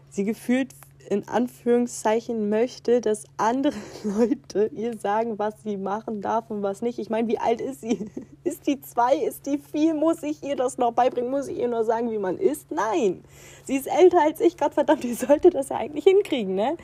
sie 0.09 0.23
gefühlt 0.23 0.73
in 1.09 1.27
Anführungszeichen 1.27 2.49
möchte, 2.49 3.01
dass 3.01 3.23
andere 3.37 3.73
Leute 4.03 4.69
ihr 4.73 4.97
sagen, 4.97 5.39
was 5.39 5.55
sie 5.63 5.77
machen 5.77 6.21
darf 6.21 6.49
und 6.49 6.61
was 6.61 6.81
nicht. 6.81 6.99
Ich 6.99 7.09
meine, 7.09 7.27
wie 7.27 7.39
alt 7.39 7.61
ist 7.61 7.81
sie? 7.81 8.09
Ist 8.43 8.67
die 8.67 8.79
zwei? 8.79 9.15
Ist 9.15 9.45
die 9.45 9.57
vier? 9.57 9.93
Muss 9.93 10.23
ich 10.23 10.41
ihr 10.43 10.55
das 10.55 10.77
noch 10.77 10.91
beibringen? 10.93 11.29
Muss 11.29 11.47
ich 11.47 11.59
ihr 11.59 11.67
nur 11.67 11.83
sagen, 11.83 12.09
wie 12.09 12.17
man 12.17 12.37
isst? 12.37 12.71
Nein. 12.71 13.23
Sie 13.65 13.75
ist 13.75 13.85
älter 13.85 14.21
als 14.23 14.39
ich, 14.39 14.57
Gott 14.57 14.73
verdammt, 14.73 15.03
die 15.03 15.13
sollte 15.13 15.51
das 15.51 15.69
ja 15.69 15.77
eigentlich 15.77 16.05
hinkriegen, 16.05 16.55
ne? 16.55 16.77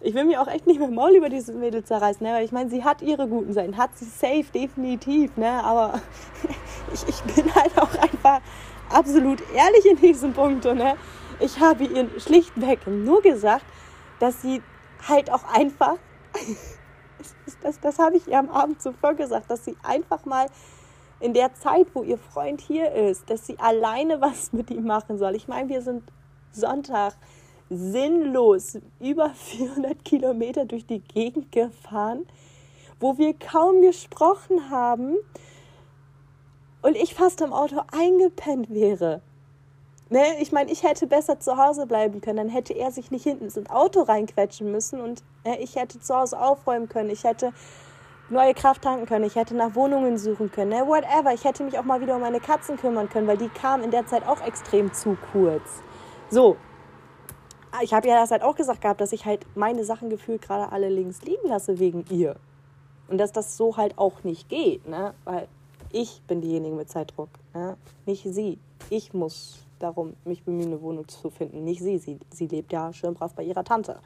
Ich 0.00 0.14
will 0.14 0.24
mir 0.24 0.40
auch 0.40 0.46
echt 0.46 0.66
nicht 0.66 0.78
mehr 0.78 0.90
Maul 0.90 1.16
über 1.16 1.28
dieses 1.28 1.54
Mädel 1.54 1.82
zerreißen, 1.84 2.24
ne? 2.24 2.34
weil 2.34 2.44
ich 2.44 2.52
meine, 2.52 2.70
sie 2.70 2.84
hat 2.84 3.02
ihre 3.02 3.26
guten 3.26 3.52
Seiten, 3.52 3.76
hat 3.76 3.96
sie 3.96 4.04
safe, 4.04 4.46
definitiv, 4.54 5.36
ne? 5.36 5.64
aber 5.64 6.00
ich, 6.94 7.08
ich 7.08 7.34
bin 7.34 7.52
halt 7.54 7.76
auch 7.78 7.94
einfach 7.96 8.40
absolut 8.90 9.42
ehrlich 9.54 9.86
in 9.86 9.96
diesem 9.96 10.32
Punkt. 10.32 10.64
Ne? 10.64 10.96
Ich 11.40 11.58
habe 11.58 11.84
ihr 11.84 12.08
schlichtweg 12.20 12.86
nur 12.86 13.22
gesagt, 13.22 13.64
dass 14.20 14.40
sie 14.42 14.62
halt 15.08 15.32
auch 15.32 15.44
einfach, 15.52 15.96
das, 17.18 17.58
das, 17.60 17.80
das 17.80 17.98
habe 17.98 18.16
ich 18.16 18.28
ihr 18.28 18.38
am 18.38 18.50
Abend 18.50 18.80
zuvor 18.80 19.14
gesagt, 19.14 19.50
dass 19.50 19.64
sie 19.64 19.76
einfach 19.82 20.24
mal 20.24 20.46
in 21.20 21.34
der 21.34 21.54
Zeit, 21.54 21.88
wo 21.94 22.04
ihr 22.04 22.18
Freund 22.18 22.60
hier 22.60 22.92
ist, 22.92 23.28
dass 23.28 23.46
sie 23.46 23.58
alleine 23.58 24.20
was 24.20 24.52
mit 24.52 24.70
ihm 24.70 24.84
machen 24.84 25.18
soll. 25.18 25.34
Ich 25.34 25.48
meine, 25.48 25.68
wir 25.68 25.82
sind 25.82 26.04
Sonntag 26.52 27.14
sinnlos 27.70 28.78
über 29.00 29.30
400 29.34 30.04
Kilometer 30.04 30.64
durch 30.64 30.86
die 30.86 31.00
Gegend 31.00 31.52
gefahren, 31.52 32.26
wo 33.00 33.18
wir 33.18 33.34
kaum 33.34 33.82
gesprochen 33.82 34.70
haben 34.70 35.16
und 36.82 36.96
ich 36.96 37.14
fast 37.14 37.40
im 37.40 37.52
Auto 37.52 37.82
eingepennt 37.92 38.70
wäre. 38.70 39.22
Ne? 40.10 40.24
Ich 40.40 40.52
meine, 40.52 40.70
ich 40.70 40.82
hätte 40.82 41.06
besser 41.06 41.38
zu 41.38 41.58
Hause 41.58 41.86
bleiben 41.86 42.20
können, 42.20 42.38
dann 42.38 42.48
hätte 42.48 42.72
er 42.72 42.90
sich 42.90 43.10
nicht 43.10 43.24
hinten 43.24 43.44
ins 43.44 43.70
Auto 43.70 44.02
reinquetschen 44.02 44.72
müssen 44.72 45.00
und 45.00 45.22
ne, 45.44 45.60
ich 45.60 45.76
hätte 45.76 46.00
zu 46.00 46.16
Hause 46.16 46.40
aufräumen 46.40 46.88
können, 46.88 47.10
ich 47.10 47.24
hätte 47.24 47.52
neue 48.30 48.54
Kraft 48.54 48.82
tanken 48.82 49.06
können, 49.06 49.24
ich 49.24 49.36
hätte 49.36 49.54
nach 49.54 49.74
Wohnungen 49.74 50.16
suchen 50.16 50.50
können, 50.50 50.70
ne? 50.70 50.86
whatever. 50.86 51.32
Ich 51.34 51.44
hätte 51.44 51.62
mich 51.62 51.78
auch 51.78 51.84
mal 51.84 52.00
wieder 52.00 52.14
um 52.14 52.22
meine 52.22 52.40
Katzen 52.40 52.76
kümmern 52.76 53.08
können, 53.08 53.26
weil 53.26 53.36
die 53.36 53.48
kamen 53.48 53.84
in 53.84 53.90
der 53.90 54.06
Zeit 54.06 54.26
auch 54.26 54.40
extrem 54.46 54.92
zu 54.92 55.16
kurz. 55.32 55.82
So, 56.30 56.56
ich 57.82 57.92
habe 57.92 58.08
ja 58.08 58.20
das 58.20 58.30
halt 58.30 58.42
auch 58.42 58.56
gesagt 58.56 58.80
gehabt, 58.80 59.00
dass 59.00 59.12
ich 59.12 59.24
halt 59.24 59.46
meine 59.56 59.84
Sachen 59.84 60.10
gefühlt 60.10 60.42
gerade 60.42 60.72
alle 60.72 60.88
links 60.88 61.22
liegen 61.22 61.48
lasse 61.48 61.78
wegen 61.78 62.04
ihr. 62.10 62.36
Und 63.08 63.18
dass 63.18 63.32
das 63.32 63.56
so 63.56 63.76
halt 63.76 63.96
auch 63.98 64.24
nicht 64.24 64.48
geht, 64.48 64.86
ne? 64.86 65.14
Weil 65.24 65.48
ich 65.90 66.22
bin 66.26 66.40
diejenige 66.40 66.74
mit 66.74 66.90
Zeitdruck, 66.90 67.30
ne? 67.54 67.76
nicht 68.04 68.24
sie. 68.24 68.58
Ich 68.90 69.14
muss 69.14 69.58
darum 69.78 70.14
mich 70.24 70.42
bemühen, 70.42 70.66
eine 70.66 70.82
Wohnung 70.82 71.08
zu 71.08 71.30
finden, 71.30 71.64
nicht 71.64 71.82
sie. 71.82 71.98
Sie, 71.98 72.18
sie 72.30 72.46
lebt 72.46 72.72
ja 72.72 72.92
schön 72.92 73.14
brav 73.14 73.34
bei 73.34 73.44
ihrer 73.44 73.64
Tante. 73.64 73.98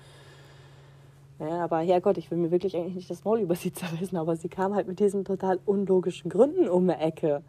Ja, 1.38 1.64
aber 1.64 1.81
Herrgott, 1.81 2.19
ich 2.19 2.31
will 2.31 2.38
mir 2.38 2.52
wirklich 2.52 2.76
eigentlich 2.76 2.95
nicht 2.95 3.11
das 3.11 3.25
Maul 3.25 3.40
über 3.40 3.57
sie 3.57 3.73
zerrissen, 3.73 4.16
aber 4.16 4.37
sie 4.37 4.49
kam 4.49 4.75
halt 4.75 4.87
mit 4.87 5.00
diesen 5.00 5.25
total 5.25 5.59
unlogischen 5.66 6.31
Gründen 6.31 6.69
um 6.69 6.87
die 6.87 6.95
Ecke. 6.95 7.42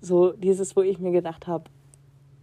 So 0.00 0.32
dieses, 0.32 0.76
wo 0.76 0.82
ich 0.82 0.98
mir 0.98 1.10
gedacht 1.10 1.46
habe, 1.46 1.64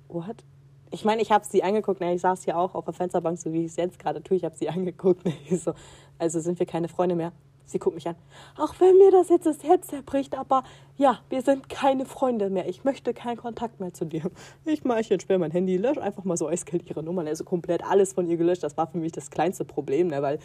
what? 0.10 0.44
Ich 0.92 1.06
meine, 1.06 1.22
ich 1.22 1.32
habe 1.32 1.46
sie 1.46 1.64
angeguckt, 1.64 2.00
ne, 2.00 2.14
ich 2.14 2.22
saß 2.22 2.44
hier 2.44 2.58
auch 2.58 2.76
auf 2.76 2.86
der 2.86 2.94
Fensterbank, 2.94 3.38
so 3.38 3.52
wie 3.52 3.66
ich 3.66 3.72
es 3.72 3.76
jetzt 3.76 4.00
gerade 4.00 4.22
tue. 4.24 4.38
Ich 4.38 4.44
habe 4.44 4.56
sie 4.56 4.70
angeguckt. 4.70 5.26
Ne, 5.26 5.34
so, 5.58 5.74
also 6.18 6.40
sind 6.40 6.60
wir 6.60 6.66
keine 6.66 6.88
Freunde 6.88 7.16
mehr. 7.16 7.32
Sie 7.66 7.80
guckt 7.80 7.96
mich 7.96 8.08
an. 8.08 8.16
Auch 8.58 8.76
wenn 8.80 8.98
mir 8.98 9.12
das 9.12 9.28
jetzt 9.28 9.46
das 9.46 9.62
Herz 9.62 9.88
zerbricht, 9.88 10.38
aber 10.38 10.64
ja, 10.96 11.20
wir 11.30 11.42
sind 11.42 11.68
keine 11.68 12.06
Freunde 12.06 12.50
mehr. 12.50 12.70
Ich 12.70 12.86
möchte 12.86 13.14
keinen 13.14 13.36
Kontakt 13.36 13.82
mehr 13.82 13.94
zu 13.94 14.06
dir. 14.06 14.32
Ich 14.64 14.86
mache 14.86 15.02
jetzt 15.02 15.24
sperre 15.24 15.38
mein 15.38 15.52
Handy, 15.52 15.76
lösche 15.76 16.02
einfach 16.02 16.24
mal 16.24 16.38
so 16.38 16.48
eiskalt 16.48 16.90
ihre 16.90 17.04
Nummer. 17.04 17.26
Also 17.26 17.44
komplett 17.44 17.84
alles 17.84 18.14
von 18.14 18.26
ihr 18.30 18.38
gelöscht. 18.38 18.64
Das 18.64 18.78
war 18.78 18.88
für 18.88 19.00
mich 19.00 19.12
das 19.12 19.32
kleinste 19.32 19.66
Problem, 19.66 20.08
ne, 20.08 20.22
weil 20.22 20.40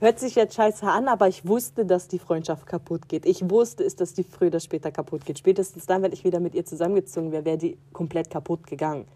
hört 0.00 0.18
sich 0.18 0.34
jetzt 0.34 0.56
scheiße 0.56 0.84
an, 0.84 1.06
aber 1.06 1.28
ich 1.28 1.46
wusste, 1.46 1.86
dass 1.86 2.08
die 2.08 2.18
Freundschaft 2.18 2.66
kaputt 2.66 3.08
geht. 3.08 3.26
Ich 3.26 3.48
wusste 3.48 3.84
es, 3.84 3.94
dass 3.94 4.12
die 4.12 4.24
früher 4.24 4.48
oder 4.48 4.58
später 4.58 4.90
kaputt 4.90 5.24
geht. 5.24 5.38
Spätestens 5.38 5.86
dann, 5.86 6.02
wenn 6.02 6.12
ich 6.12 6.24
wieder 6.24 6.40
mit 6.40 6.56
ihr 6.56 6.64
zusammengezogen 6.64 7.30
wäre, 7.30 7.44
wäre 7.44 7.58
die 7.58 7.78
komplett 7.92 8.28
kaputt 8.28 8.66
gegangen 8.66 9.06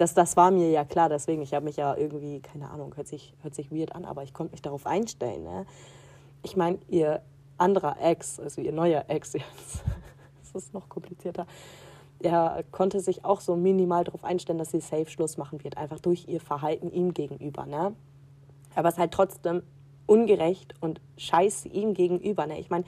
das, 0.00 0.14
das 0.14 0.36
war 0.36 0.50
mir 0.50 0.70
ja 0.70 0.84
klar, 0.84 1.10
deswegen, 1.10 1.42
ich 1.42 1.52
habe 1.52 1.66
mich 1.66 1.76
ja 1.76 1.94
irgendwie, 1.94 2.40
keine 2.40 2.70
Ahnung, 2.70 2.96
hört 2.96 3.06
sich, 3.06 3.34
hört 3.42 3.54
sich 3.54 3.70
weird 3.70 3.94
an, 3.94 4.06
aber 4.06 4.22
ich 4.22 4.32
konnte 4.32 4.52
mich 4.52 4.62
darauf 4.62 4.86
einstellen. 4.86 5.44
Ne? 5.44 5.66
Ich 6.42 6.56
meine, 6.56 6.78
ihr 6.88 7.20
anderer 7.58 8.00
Ex, 8.00 8.40
also 8.40 8.62
ihr 8.62 8.72
neuer 8.72 9.04
Ex 9.08 9.32
jetzt, 9.34 9.84
das 10.40 10.64
ist 10.64 10.72
noch 10.72 10.88
komplizierter, 10.88 11.46
er 12.18 12.64
konnte 12.70 13.00
sich 13.00 13.24
auch 13.26 13.40
so 13.40 13.56
minimal 13.56 14.04
darauf 14.04 14.24
einstellen, 14.24 14.58
dass 14.58 14.70
sie 14.70 14.80
safe 14.80 15.08
Schluss 15.10 15.36
machen 15.36 15.62
wird, 15.64 15.76
einfach 15.76 16.00
durch 16.00 16.28
ihr 16.28 16.40
Verhalten 16.40 16.90
ihm 16.90 17.12
gegenüber. 17.12 17.66
Ne? 17.66 17.94
Aber 18.74 18.88
es 18.88 18.94
ist 18.94 19.00
halt 19.00 19.12
trotzdem 19.12 19.62
ungerecht 20.06 20.74
und 20.80 21.00
scheiße 21.18 21.68
ihm 21.68 21.92
gegenüber. 21.92 22.46
Ne? 22.46 22.58
Ich 22.58 22.70
meine, 22.70 22.84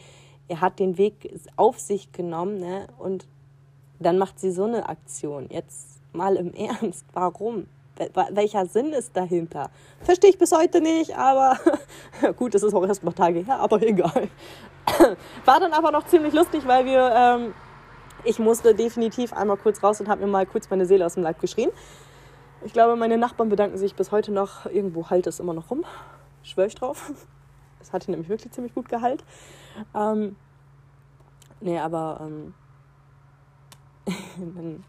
er 0.48 0.60
hat 0.62 0.78
den 0.78 0.96
Weg 0.98 1.34
auf 1.56 1.78
sich 1.78 2.12
genommen 2.12 2.58
ne? 2.58 2.86
und 2.98 3.26
dann 4.00 4.18
macht 4.18 4.40
sie 4.40 4.50
so 4.50 4.64
eine 4.64 4.88
Aktion. 4.88 5.48
Jetzt 5.50 6.01
mal 6.12 6.36
im 6.36 6.52
Ernst, 6.54 7.04
warum? 7.12 7.66
Welcher 8.30 8.66
Sinn 8.66 8.92
ist 8.92 9.16
dahinter? 9.16 9.70
Verstehe 10.00 10.30
ich 10.30 10.38
bis 10.38 10.52
heute 10.52 10.80
nicht, 10.80 11.16
aber 11.16 11.58
gut, 12.36 12.54
es 12.54 12.62
ist 12.62 12.74
auch 12.74 12.86
erst 12.86 13.04
mal 13.04 13.12
Tage 13.12 13.40
her, 13.40 13.60
aber 13.60 13.82
egal. 13.86 14.28
War 15.44 15.60
dann 15.60 15.72
aber 15.72 15.92
noch 15.92 16.06
ziemlich 16.06 16.32
lustig, 16.32 16.66
weil 16.66 16.86
wir, 16.86 17.12
ähm, 17.14 17.54
ich 18.24 18.38
musste 18.38 18.74
definitiv 18.74 19.32
einmal 19.32 19.56
kurz 19.56 19.82
raus 19.82 20.00
und 20.00 20.08
habe 20.08 20.22
mir 20.24 20.30
mal 20.30 20.46
kurz 20.46 20.70
meine 20.70 20.86
Seele 20.86 21.06
aus 21.06 21.14
dem 21.14 21.22
Leib 21.22 21.40
geschrien. 21.40 21.70
Ich 22.64 22.72
glaube, 22.72 22.96
meine 22.96 23.18
Nachbarn 23.18 23.48
bedanken 23.48 23.76
sich 23.76 23.94
bis 23.94 24.12
heute 24.12 24.32
noch. 24.32 24.66
Irgendwo 24.66 25.10
halt 25.10 25.26
es 25.26 25.40
immer 25.40 25.52
noch 25.52 25.70
rum. 25.70 25.84
Schwör 26.42 26.66
ich 26.66 26.74
drauf. 26.74 27.12
Es 27.80 27.92
hatte 27.92 28.10
nämlich 28.10 28.28
wirklich 28.28 28.52
ziemlich 28.52 28.74
gut 28.74 28.88
Gehalt. 28.88 29.24
Ähm, 29.94 30.36
nee, 31.60 31.78
aber 31.78 32.20
ähm, 32.22 32.54
dann 34.36 34.84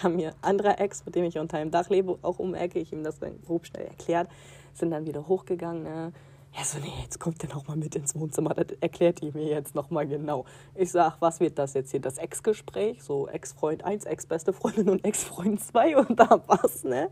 kam 0.00 0.16
mir 0.16 0.34
anderer 0.40 0.80
Ex, 0.80 1.04
mit 1.04 1.14
dem 1.14 1.24
ich 1.24 1.38
unter 1.38 1.58
einem 1.58 1.70
Dach 1.70 1.90
lebe, 1.90 2.18
auch 2.22 2.38
um 2.38 2.54
Ecke. 2.54 2.78
Ich 2.78 2.92
ihm 2.92 3.04
das 3.04 3.18
dann 3.18 3.40
grob 3.42 3.66
schnell 3.66 3.86
erklärt. 3.86 4.28
Sind 4.72 4.90
dann 4.90 5.06
wieder 5.06 5.28
hochgegangen. 5.28 5.82
Ne? 5.82 6.12
Ja, 6.56 6.64
so, 6.64 6.78
nee, 6.78 6.92
jetzt 7.02 7.20
kommt 7.20 7.42
der 7.42 7.50
nochmal 7.50 7.76
mit 7.76 7.94
ins 7.94 8.14
Wohnzimmer. 8.14 8.54
Das 8.54 8.66
erklärt 8.80 9.20
die 9.20 9.30
mir 9.32 9.44
jetzt 9.44 9.74
nochmal 9.74 10.06
genau. 10.06 10.46
Ich 10.74 10.90
sag, 10.90 11.20
was 11.20 11.38
wird 11.40 11.58
das 11.58 11.74
jetzt 11.74 11.90
hier? 11.90 12.00
Das 12.00 12.18
Ex-Gespräch? 12.18 13.02
So 13.02 13.28
Ex-Freund 13.28 13.84
1, 13.84 14.04
Ex-beste 14.06 14.52
Freundin 14.52 14.88
und 14.88 15.04
Ex-Freund 15.04 15.60
2 15.60 15.98
und 15.98 16.18
da 16.18 16.42
was, 16.46 16.82
ne? 16.82 17.10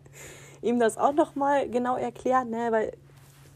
Ihm 0.63 0.81
das 0.81 0.97
auch 0.97 1.13
nochmal 1.13 1.69
genau 1.69 1.97
erklärt, 1.97 2.49
ne? 2.49 2.69
Weil 2.71 2.93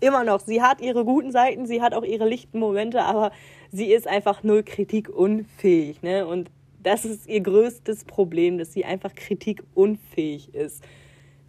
immer 0.01 0.25
noch, 0.25 0.41
sie 0.41 0.63
hat 0.63 0.81
ihre 0.81 1.05
guten 1.05 1.33
Seiten, 1.33 1.67
sie 1.67 1.81
hat 1.81 1.95
auch 1.95 2.05
ihre 2.05 2.29
lichten 2.29 2.59
Momente, 2.59 3.03
aber 3.03 3.33
sie 3.71 3.93
ist 3.93 4.07
einfach 4.07 4.43
null 4.43 4.63
kritikunfähig, 4.63 6.03
ne? 6.03 6.27
Und 6.27 6.51
das 6.83 7.05
ist 7.05 7.27
ihr 7.27 7.41
größtes 7.41 8.05
Problem, 8.05 8.59
dass 8.59 8.73
sie 8.73 8.85
einfach 8.85 9.15
kritikunfähig 9.15 10.55
ist. 10.55 10.85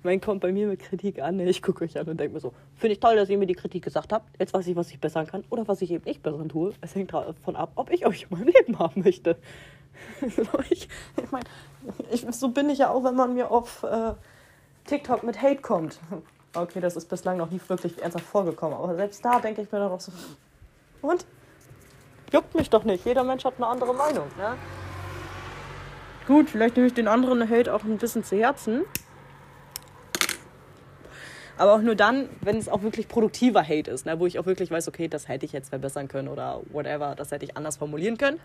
Meine, 0.04 0.20
kommt 0.20 0.42
bei 0.42 0.52
mir 0.52 0.68
mit 0.68 0.82
Kritik 0.82 1.22
an. 1.22 1.40
Ich 1.40 1.62
gucke 1.62 1.86
euch 1.86 1.98
an 1.98 2.08
und 2.08 2.20
denke 2.20 2.34
mir 2.34 2.42
so, 2.42 2.54
finde 2.76 2.94
ich 2.94 3.00
toll, 3.00 3.16
dass 3.16 3.30
ihr 3.30 3.38
mir 3.38 3.46
die 3.46 3.56
Kritik 3.56 3.84
gesagt 3.84 4.12
habt. 4.12 4.38
Jetzt 4.38 4.54
weiß 4.54 4.68
ich, 4.68 4.76
was 4.76 4.92
ich 4.92 5.00
bessern 5.00 5.26
kann 5.26 5.46
oder 5.50 5.66
was 5.68 5.82
ich 5.82 5.92
eben 5.92 6.04
nicht 6.04 6.22
bessern 6.22 6.50
tue. 6.50 6.74
Es 6.82 6.94
hängt 6.94 7.14
davon 7.14 7.56
ab, 7.56 7.72
ob 7.76 7.90
ich 7.90 8.06
euch 8.06 8.24
in 8.24 8.38
meinem 8.38 8.48
Leben 8.48 8.80
haben 8.80 9.02
möchte. 9.02 9.38
ich, 10.70 10.90
ich 11.22 11.32
meine, 11.32 11.46
so 12.32 12.50
bin 12.50 12.70
ich 12.70 12.80
ja 12.80 12.90
auch, 12.90 13.04
wenn 13.06 13.16
man 13.16 13.34
mir 13.34 13.50
auf 13.50 13.84
äh, 13.84 14.14
TikTok 14.86 15.24
mit 15.24 15.42
Hate 15.42 15.62
kommt. 15.62 16.00
Okay, 16.54 16.82
das 16.82 16.98
ist 16.98 17.08
bislang 17.08 17.38
noch 17.38 17.50
nie 17.50 17.62
wirklich 17.68 18.02
ernsthaft 18.02 18.26
vorgekommen, 18.26 18.78
aber 18.78 18.96
selbst 18.96 19.24
da 19.24 19.40
denke 19.40 19.62
ich 19.62 19.72
mir 19.72 19.80
dann 19.80 19.92
auch 19.92 20.02
so, 20.02 20.12
und? 21.02 21.26
Juckt 22.32 22.56
mich 22.56 22.70
doch 22.70 22.84
nicht. 22.84 23.06
Jeder 23.06 23.24
Mensch 23.24 23.46
hat 23.46 23.56
eine 23.58 23.68
andere 23.68 23.94
Meinung. 23.94 24.26
Ne? 24.38 24.56
Gut, 26.26 26.50
vielleicht 26.50 26.78
nehme 26.78 26.88
ich 26.88 26.94
den 26.94 27.10
anderen 27.10 27.50
Hate 27.50 27.74
auch 27.74 27.84
ein 27.84 27.98
bisschen 27.98 28.24
zu 28.24 28.38
Herzen. 28.38 28.84
Aber 31.58 31.74
auch 31.74 31.82
nur 31.82 31.96
dann, 31.96 32.30
wenn 32.42 32.58
es 32.58 32.70
auch 32.70 32.82
wirklich 32.82 33.08
produktiver 33.08 33.62
Hate 33.62 33.92
ist, 33.92 34.06
ne? 34.06 34.20
wo 34.20 34.26
ich 34.26 34.40
auch 34.40 34.46
wirklich 34.46 34.72
weiß, 34.72 34.88
okay, 34.88 35.08
das 35.08 35.28
hätte 35.28 35.46
ich 35.46 35.52
jetzt 35.52 35.70
verbessern 35.70 36.08
können 36.08 36.28
oder 36.28 36.62
whatever, 36.72 37.14
das 37.16 37.32
hätte 37.32 37.46
ich 37.46 37.58
anders 37.58 37.78
formulieren 37.78 38.18
können. 38.18 38.40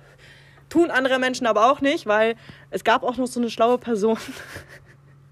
Tun 0.68 0.90
andere 0.90 1.18
Menschen 1.18 1.47
aber 1.47 1.70
auch 1.70 1.80
nicht, 1.80 2.06
weil 2.06 2.35
es 2.70 2.85
gab 2.85 3.02
auch 3.02 3.16
noch 3.16 3.26
so 3.26 3.40
eine 3.40 3.49
schlaue 3.49 3.78
Person, 3.78 4.18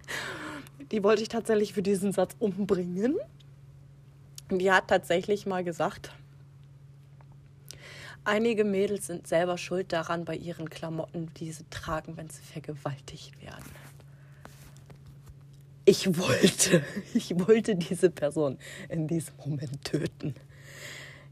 die 0.93 1.03
wollte 1.03 1.23
ich 1.23 1.29
tatsächlich 1.29 1.75
für 1.75 1.83
diesen 1.83 2.13
Satz 2.13 2.35
umbringen. 2.39 3.17
Und 4.51 4.61
die 4.61 4.71
hat 4.71 4.89
tatsächlich 4.89 5.45
mal 5.45 5.65
gesagt, 5.65 6.13
Einige 8.27 8.65
Mädels 8.65 9.07
sind 9.07 9.29
selber 9.29 9.57
schuld 9.57 9.93
daran 9.93 10.25
bei 10.25 10.35
ihren 10.35 10.69
Klamotten, 10.69 11.31
die 11.35 11.53
sie 11.53 11.63
tragen, 11.71 12.17
wenn 12.17 12.29
sie 12.29 12.43
vergewaltigt 12.43 13.41
werden. 13.41 13.71
Ich 15.85 16.19
wollte, 16.19 16.83
ich 17.15 17.39
wollte 17.39 17.77
diese 17.77 18.11
Person 18.11 18.59
in 18.89 19.07
diesem 19.07 19.37
Moment 19.37 19.85
töten. 19.85 20.35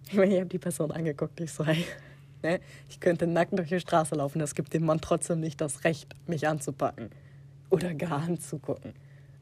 Ich 0.07 0.15
meine, 0.15 0.35
ich 0.35 0.39
habe 0.39 0.49
die 0.49 0.61
Person 0.61 0.93
angeguckt, 0.93 1.41
ich 1.41 1.51
so, 1.51 1.65
ne, 1.65 2.61
ich 2.89 3.01
könnte 3.01 3.27
nackt 3.27 3.59
durch 3.59 3.71
die 3.71 3.81
Straße 3.81 4.15
laufen, 4.15 4.39
das 4.39 4.55
gibt 4.55 4.73
dem 4.73 4.85
Mann 4.85 5.01
trotzdem 5.01 5.41
nicht 5.41 5.61
das 5.61 5.83
Recht, 5.83 6.15
mich 6.29 6.47
anzupacken 6.47 7.11
oder 7.71 7.93
gar 7.93 8.23
anzugucken 8.23 8.95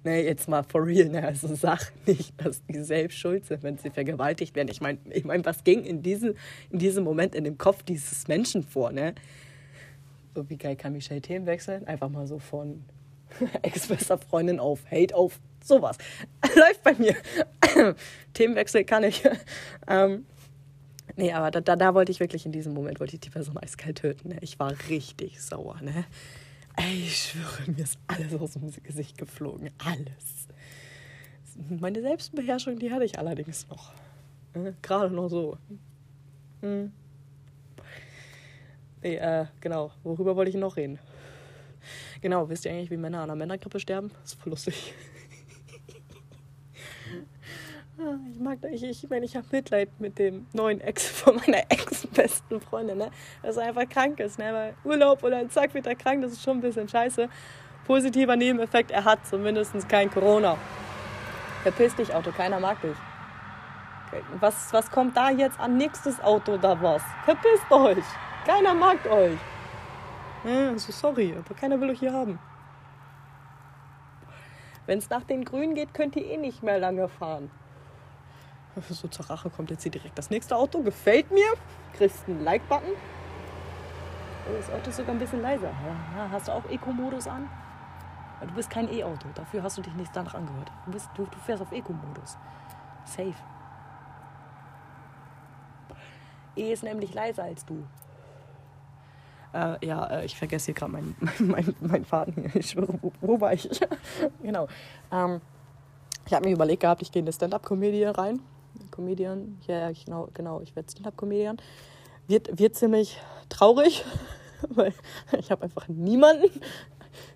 ne, 0.05 0.25
jetzt 0.25 0.49
mal 0.49 0.63
for 0.63 0.85
real, 0.87 1.09
ne, 1.09 1.25
also 1.25 1.55
sag 1.55 1.93
nicht, 2.07 2.35
dass 2.39 2.65
die 2.67 2.83
selbst 2.83 3.19
schuld 3.19 3.47
sind, 3.47 3.63
wenn 3.63 3.79
sie 3.79 3.91
vergewaltigt 3.91 4.55
werden. 4.55 4.69
Ich 4.69 4.81
meine, 4.81 4.99
ich 5.11 5.25
mein, 5.25 5.45
was 5.45 5.65
ging 5.65 5.85
in, 5.85 6.03
diese, 6.03 6.35
in 6.71 6.79
diesem 6.79 7.05
Moment 7.05 7.35
in 7.35 7.45
dem 7.45 7.59
Kopf 7.59 7.83
dieses 7.83 8.29
Menschen 8.29 8.63
vor, 8.63 8.93
ne? 8.93 9.15
So 10.35 10.49
wie 10.49 10.57
geil 10.57 10.77
kann 10.77 10.93
Michelle 10.93 11.21
Themen 11.21 11.47
wechseln? 11.47 11.87
Einfach 11.87 12.09
mal 12.09 12.27
so 12.27 12.39
von 12.39 12.85
ex-bester 13.63 14.19
Freundin 14.19 14.59
auf 14.59 14.81
Hate 14.91 15.15
auf 15.15 15.41
Sowas. 15.65 15.97
Läuft 16.57 16.83
bei 16.83 16.95
mir. 16.95 17.15
Themenwechsel 18.35 18.85
kann 18.85 19.05
ich. 19.05 19.23
ähm, 19.89 20.27
nee, 21.17 21.33
aber 21.33 21.51
da, 21.51 21.61
da, 21.61 21.77
da 21.77 21.95
wollte 21.95 22.11
ich 22.11 22.21
wirklich 22.21 22.47
in 22.47 22.53
diesem 22.53 22.75
Moment, 22.75 22.99
wollte 23.01 23.15
ich 23.15 23.21
die 23.21 23.31
Person 23.31 23.57
eiskalt 23.59 23.99
töten. 23.99 24.31
Ne? 24.31 24.39
Ich 24.41 24.59
war 24.59 24.75
richtig 24.89 25.41
sauer, 25.41 25.81
ne? 25.81 26.05
Ey, 26.77 27.03
ich 27.05 27.17
schwöre, 27.17 27.71
mir 27.71 27.83
ist 27.83 27.99
alles 28.07 28.35
aus 28.35 28.53
dem 28.53 28.71
Gesicht 28.83 29.19
geflogen. 29.19 29.71
Alles. 29.79 30.49
Meine 31.69 32.01
Selbstbeherrschung, 32.01 32.79
die 32.79 32.91
hatte 32.91 33.05
ich 33.05 33.19
allerdings 33.19 33.69
noch. 33.69 33.93
Ne? 34.55 34.75
Gerade 34.81 35.15
noch 35.15 35.29
so. 35.29 35.59
Hm. 36.61 36.93
Nee, 39.03 39.17
äh, 39.17 39.47
genau. 39.61 39.93
Worüber 40.03 40.37
wollte 40.37 40.51
ich 40.51 40.57
noch 40.57 40.77
reden? 40.77 40.99
Genau, 42.21 42.49
wisst 42.49 42.65
ihr 42.65 42.71
eigentlich, 42.71 42.91
wie 42.91 42.97
Männer 42.97 43.19
an 43.19 43.25
einer 43.25 43.37
Männergrippe 43.37 43.81
sterben? 43.81 44.11
Das 44.23 44.33
ist 44.33 44.41
voll 44.41 44.51
lustig. 44.51 44.95
ich 48.33 48.41
mag, 48.41 48.59
ich, 48.71 48.85
ich 48.85 49.11
meine, 49.11 49.25
ich 49.25 49.37
habe 49.37 49.47
Mitleid 49.51 49.89
mit 49.99 50.19
dem 50.19 50.47
neuen 50.53 50.81
Ex 50.81 51.07
von 51.09 51.37
meiner 51.37 51.71
ex-besten 52.17 52.61
Freundin, 52.61 52.99
ne? 52.99 53.11
Dass 53.43 53.57
er 53.57 53.69
einfach 53.69 53.89
krank 53.89 54.21
ist, 54.21 54.39
ne? 54.39 54.53
Weil 54.53 54.75
Urlaub 54.85 55.23
oder 55.23 55.49
zack 55.49 55.75
wird 55.75 55.87
er 55.87 55.95
krank, 55.95 56.23
das 56.23 56.33
ist 56.33 56.43
schon 56.43 56.59
ein 56.59 56.61
bisschen 56.61 56.89
scheiße. 56.89 57.29
Positiver 57.87 58.37
Nebeneffekt, 58.37 58.91
er 58.91 59.05
hat 59.05 59.27
zumindest 59.27 59.89
kein 59.89 60.11
Corona. 60.11 60.57
Verpiss 61.63 61.95
dich, 61.95 62.15
Auto, 62.15 62.31
keiner 62.33 62.61
mag 62.61 62.81
dich. 62.81 62.97
Was, 64.41 64.73
was 64.73 64.91
kommt 64.91 65.17
da 65.17 65.31
jetzt 65.31 65.59
an 65.59 65.79
nächstes 65.79 66.21
Auto 66.21 66.55
oder 66.55 66.81
was? 66.83 67.03
Verpisst 67.25 67.71
euch! 67.71 68.05
Keiner 68.47 68.75
mag 68.75 68.99
euch! 69.07 69.39
Ja, 70.45 70.71
also 70.71 70.93
sorry, 70.93 71.35
aber 71.39 71.55
keiner 71.55 71.81
will 71.81 71.91
euch 71.91 72.01
hier 72.01 72.13
haben. 72.13 72.39
Wenn 74.87 74.99
es 74.99 75.09
nach 75.09 75.23
den 75.23 75.45
Grünen 75.45 75.75
geht, 75.75 75.95
könnt 75.95 76.17
ihr 76.17 76.27
eh 76.27 76.37
nicht 76.37 76.63
mehr 76.63 76.79
lange 76.79 77.09
fahren. 77.09 77.51
So 78.89 79.09
zur 79.09 79.29
Rache 79.29 79.51
kommt 79.51 79.71
jetzt 79.71 79.83
hier 79.83 79.93
direkt 79.93 80.17
das 80.17 80.31
nächste 80.31 80.57
Auto. 80.57 80.83
Gefällt 80.83 81.31
mir. 81.31 81.47
Kriegst 81.97 82.27
einen 82.27 82.43
Like-Button. 82.43 82.89
Oh, 84.49 84.57
das 84.57 84.71
Auto 84.71 84.91
ist 84.91 84.97
sogar 84.97 85.15
ein 85.15 85.19
bisschen 85.19 85.43
leiser. 85.43 85.71
Hast 86.31 86.49
du 86.49 86.53
auch 86.53 86.65
Eco-Modus 86.69 87.27
an? 87.27 87.49
Du 88.41 88.55
bist 88.55 88.71
kein 88.71 88.93
E-Auto. 88.93 89.29
Dafür 89.35 89.63
hast 89.63 89.79
du 89.79 89.83
dich 89.83 89.95
nicht 89.95 90.11
danach 90.15 90.35
angehört. 90.35 90.73
Du, 90.87 90.93
bist, 90.93 91.09
du, 91.15 91.25
du 91.25 91.39
fährst 91.39 91.63
auf 91.63 91.71
Eco-Modus. 91.71 92.39
Safe. 93.05 93.35
E 96.57 96.73
ist 96.73 96.83
nämlich 96.83 97.15
leiser 97.15 97.45
als 97.45 97.65
du. 97.65 97.85
Äh, 99.55 99.87
ja, 99.87 100.07
äh, 100.07 100.25
ich 100.25 100.37
vergesse 100.37 100.67
hier 100.67 100.75
gerade 100.75 100.93
meinen 100.93 101.17
mein, 101.39 101.75
mein 101.81 102.05
Faden 102.05 102.35
hier. 102.35 102.57
Ich 102.57 102.71
schwöre, 102.71 102.99
wo, 103.01 103.13
wo 103.21 103.41
war 103.41 103.53
ich? 103.53 103.69
genau. 104.43 104.67
Ähm, 105.13 105.41
ich 106.27 106.33
habe 106.33 106.47
mir 106.47 106.55
überlegt 106.55 106.81
gehabt, 106.81 107.03
ich 107.03 107.13
gehe 107.13 107.21
in 107.21 107.27
eine 107.27 107.33
Stand-Up-Comedie 107.33 108.05
rein. 108.05 108.41
Comedian, 108.93 109.59
ja, 109.67 109.91
ja, 109.91 109.93
genau, 109.93 110.29
genau, 110.33 110.61
ich 110.61 110.77
werde 110.77 110.91
Stand-Up-Comedian. 110.91 111.57
Wird, 112.29 112.59
wird 112.59 112.77
ziemlich 112.77 113.19
traurig, 113.49 114.05
weil 114.69 114.95
ich 115.39 115.51
habe 115.51 115.65
einfach 115.65 115.89
niemanden, 115.89 116.51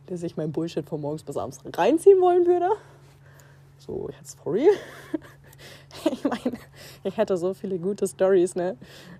der 0.08 0.16
sich 0.16 0.36
mein 0.36 0.52
Bullshit 0.52 0.88
von 0.88 1.00
morgens 1.00 1.25
bis 1.25 1.36
abends 1.36 1.58
reinziehen 1.76 2.20
wollen 2.20 2.46
würde. 2.46 2.68
So, 3.78 4.08
jetzt 4.18 4.38
for 4.38 4.54
real. 4.54 4.75
Ich 6.12 6.25
meine, 6.25 6.58
ich 7.04 7.16
hätte 7.16 7.36
so 7.36 7.54
viele 7.54 7.78
gute 7.78 8.06
Stories, 8.06 8.54
ne? 8.54 8.76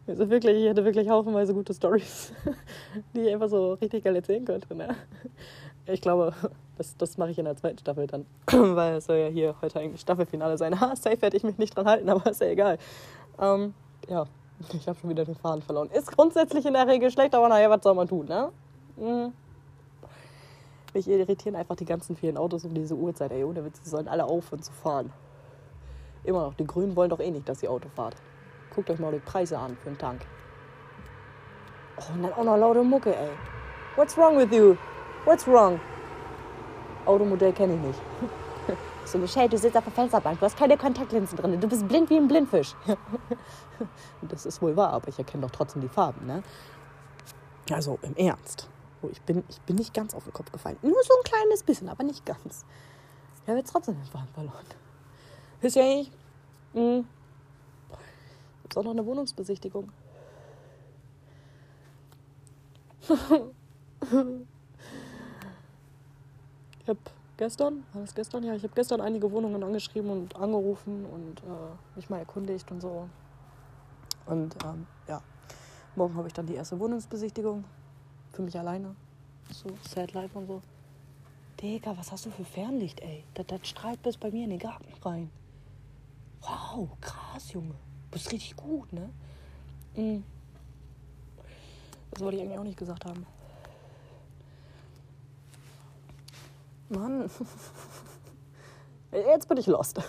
Also 0.07 0.29
wirklich, 0.29 0.57
ich 0.59 0.69
hätte 0.69 0.85
wirklich 0.85 1.09
haufenweise 1.09 1.55
gute 1.55 1.73
Stories, 1.73 2.33
die 3.15 3.21
ich 3.21 3.33
einfach 3.33 3.49
so 3.49 3.75
richtig 3.75 4.05
geil 4.05 4.15
erzählen 4.15 4.45
könnte, 4.45 4.75
ne? 4.75 4.95
Ich 5.87 6.01
glaube, 6.01 6.33
das, 6.79 6.97
das 6.97 7.17
mache 7.19 7.31
ich 7.31 7.39
in 7.39 7.45
der 7.45 7.57
zweiten 7.57 7.79
Staffel 7.79 8.07
dann, 8.07 8.27
weil 8.47 8.97
es 8.97 9.07
soll 9.07 9.17
ja 9.17 9.29
hier 9.29 9.55
heute 9.63 9.81
eigentlich 9.81 10.01
Staffelfinale 10.01 10.59
sein. 10.59 10.81
Ha, 10.81 10.95
safe 10.97 11.19
hätte 11.21 11.37
ich 11.37 11.45
mich 11.45 11.59
nicht 11.59 11.77
dran 11.77 11.87
halten, 11.87 12.09
aber 12.11 12.31
ist 12.31 12.41
ja 12.41 12.49
egal. 12.49 12.79
Ähm, 13.41 13.75
ja, 14.09 14.25
ich 14.73 14.89
habe 14.89 14.99
schon 14.99 15.11
wieder 15.11 15.25
den 15.25 15.37
Faden 15.37 15.63
verloren. 15.63 15.91
Ist 15.91 16.11
grundsätzlich 16.11 16.67
in 16.67 16.75
der 16.75 16.87
Regel 16.87 17.11
schlecht, 17.11 17.35
aber 17.35 17.49
naja, 17.49 17.71
was 17.71 17.83
soll 17.83 17.95
man 17.95 18.09
tun, 18.09 18.27
ne? 18.27 18.51
Mhm. 18.97 19.33
Mich 20.95 21.09
irritieren 21.09 21.57
einfach 21.57 21.77
die 21.77 21.85
ganzen 21.85 22.17
vielen 22.17 22.39
Autos 22.39 22.65
um 22.65 22.73
diese 22.73 22.95
Uhrzeit, 22.95 23.31
ey, 23.31 23.45
ohne 23.45 23.63
Witz, 23.65 23.81
die 23.83 23.89
sollen 23.89 24.09
alle 24.09 24.25
aufhören 24.25 24.63
zu 24.63 24.73
fahren. 24.73 25.13
Immer 26.25 26.43
noch. 26.43 26.55
Die 26.55 26.67
Grünen 26.67 26.97
wollen 26.97 27.11
doch 27.11 27.21
eh 27.21 27.31
nicht, 27.31 27.47
dass 27.49 27.63
ihr 27.63 27.71
Auto 27.71 27.89
fahrt. 27.95 28.17
Guckt 28.75 28.91
euch 28.91 28.99
mal 28.99 29.13
die 29.13 29.19
Preise 29.19 29.59
an 29.59 29.77
für 29.83 29.91
einen 29.91 29.99
Tank. 29.99 30.23
Oh, 31.99 32.15
und 32.15 32.23
dann 32.23 32.33
auch 32.33 32.45
noch 32.45 32.57
laute 32.57 32.83
Mucke, 32.83 33.15
ey. 33.15 33.31
What's 33.97 34.17
wrong 34.17 34.39
with 34.39 34.51
you? 34.51 34.77
What's 35.27 35.47
wrong? 35.47 35.81
Automodell 37.05 37.53
kenne 37.53 37.75
ich 37.75 37.81
nicht. 37.81 38.01
So, 39.05 39.19
Michelle, 39.19 39.49
du 39.49 39.57
sitzt 39.57 39.77
auf 39.77 39.85
der 39.85 39.93
Fensterbank, 39.93 40.41
du 40.41 40.47
hast 40.47 40.59
keine 40.59 40.77
Kontaktlinsen 40.77 41.39
drin, 41.39 41.61
du 41.61 41.69
bist 41.69 41.87
blind 41.87 42.11
wie 42.11 42.17
ein 42.17 42.27
Blindfisch. 42.27 42.75
das 44.23 44.45
ist 44.47 44.61
wohl 44.61 44.77
wahr, 44.77 44.93
aber 44.93 45.07
ich 45.07 45.17
erkenne 45.17 45.43
doch 45.43 45.53
trotzdem 45.53 45.81
die 45.81 45.89
Farben, 45.89 46.27
ne? 46.27 46.43
Also, 47.71 48.01
im 48.03 48.17
Ernst. 48.17 48.69
Oh, 49.03 49.09
ich, 49.13 49.23
bin, 49.23 49.45
ich 49.49 49.61
bin 49.61 49.77
nicht 49.77 49.95
ganz 49.95 50.13
auf 50.13 50.25
den 50.25 50.33
Kopf 50.33 50.51
gefallen. 50.51 50.77
Nur 50.83 51.01
so 51.05 51.15
ein 51.15 51.23
kleines 51.23 51.63
bisschen, 51.63 51.89
aber 51.89 52.03
nicht 52.03 52.27
ganz. 52.27 52.65
Ich 53.45 53.49
habe 53.49 53.59
jetzt 53.59 53.71
trotzdem 53.71 53.95
den 53.95 54.07
Faden 54.07 54.27
verloren. 54.35 54.67
Wisst 55.61 55.77
ihr 55.77 55.85
eigentlich? 55.85 56.11
Hm. 56.73 57.07
Gibt 58.63 58.77
auch 58.77 58.83
noch 58.83 58.91
eine 58.91 59.07
Wohnungsbesichtigung? 59.07 59.93
ich 66.87 66.91
habe 66.91 67.01
gestern, 67.37 67.85
war 67.93 68.03
das 68.03 68.15
gestern? 68.15 68.45
Ja, 68.45 68.55
ich 68.55 68.63
habe 68.63 68.73
gestern 68.73 69.01
einige 69.01 69.33
Wohnungen 69.33 69.61
angeschrieben 69.61 70.09
und 70.09 70.37
angerufen 70.37 71.05
und 71.05 71.41
äh, 71.41 71.97
mich 71.97 72.09
mal 72.09 72.19
erkundigt 72.19 72.71
und 72.71 72.81
so. 72.81 73.09
Und 74.27 74.55
ähm, 74.65 74.87
ja, 75.09 75.21
morgen 75.97 76.15
habe 76.15 76.29
ich 76.29 76.33
dann 76.33 76.47
die 76.47 76.55
erste 76.55 76.79
Wohnungsbesichtigung. 76.79 77.65
Für 78.31 78.43
mich 78.43 78.57
alleine. 78.57 78.95
So, 79.53 79.69
Sad 79.83 80.13
Life 80.13 80.39
und 80.39 80.47
so. 80.47 80.63
Digga, 81.61 81.97
was 81.99 82.13
hast 82.13 82.27
du 82.27 82.31
für 82.31 82.45
Fernlicht, 82.45 83.01
ey? 83.01 83.25
Das, 83.35 83.47
das 83.49 83.67
strahlt 83.67 84.01
bis 84.03 84.17
bei 84.17 84.31
mir 84.31 84.45
in 84.45 84.51
den 84.51 84.61
Garten 84.61 84.87
rein. 85.03 85.29
Wow, 86.43 86.91
krass, 87.01 87.53
Junge. 87.53 87.75
Du 88.05 88.11
bist 88.13 88.31
richtig 88.31 88.55
gut, 88.55 88.93
ne? 88.93 89.11
Mhm. 89.97 90.23
Das 92.13 92.23
wollte 92.23 92.37
ich 92.37 92.45
eigentlich 92.45 92.59
auch 92.61 92.63
nicht 92.63 92.79
gesagt 92.79 93.05
haben. 93.05 93.27
Mann. 96.89 97.31
Jetzt 99.13 99.49
bin 99.49 99.59
ich 99.59 99.67
lost. 99.67 100.01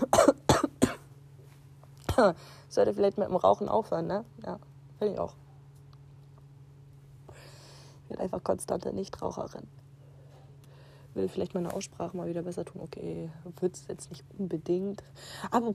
Sollte 2.69 2.93
vielleicht 2.93 3.17
mit 3.17 3.27
dem 3.27 3.35
Rauchen 3.35 3.69
aufhören, 3.69 4.07
ne? 4.07 4.25
Ja, 4.45 4.59
finde 4.97 5.13
ich 5.13 5.19
auch. 5.19 5.35
Ich 8.03 8.09
bin 8.09 8.19
einfach 8.19 8.43
konstante 8.43 8.93
Nichtraucherin 8.93 9.67
will 11.17 11.27
vielleicht 11.27 11.53
meine 11.53 11.73
Aussprache 11.73 12.15
mal 12.15 12.27
wieder 12.27 12.43
besser 12.43 12.63
tun. 12.63 12.81
Okay, 12.81 13.29
wird 13.59 13.75
es 13.75 13.87
jetzt 13.87 14.09
nicht 14.09 14.23
unbedingt. 14.37 15.03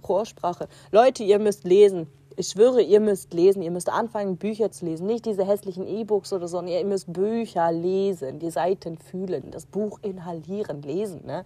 Pro 0.00 0.20
Aussprache. 0.20 0.68
Leute, 0.90 1.24
ihr 1.24 1.38
müsst 1.38 1.64
lesen. 1.64 2.06
Ich 2.36 2.48
schwöre, 2.48 2.80
ihr 2.80 3.00
müsst 3.00 3.34
lesen. 3.34 3.62
Ihr 3.62 3.70
müsst 3.70 3.90
anfangen, 3.90 4.36
Bücher 4.36 4.70
zu 4.70 4.84
lesen. 4.84 5.06
Nicht 5.06 5.26
diese 5.26 5.44
hässlichen 5.44 5.86
E-Books 5.86 6.32
oder 6.32 6.48
so, 6.48 6.58
sondern 6.58 6.74
ihr 6.74 6.84
müsst 6.84 7.12
Bücher 7.12 7.70
lesen, 7.72 8.38
die 8.38 8.50
Seiten 8.50 8.98
fühlen, 8.98 9.50
das 9.50 9.66
Buch 9.66 9.98
inhalieren, 10.02 10.82
lesen. 10.82 11.26
Ne? 11.26 11.44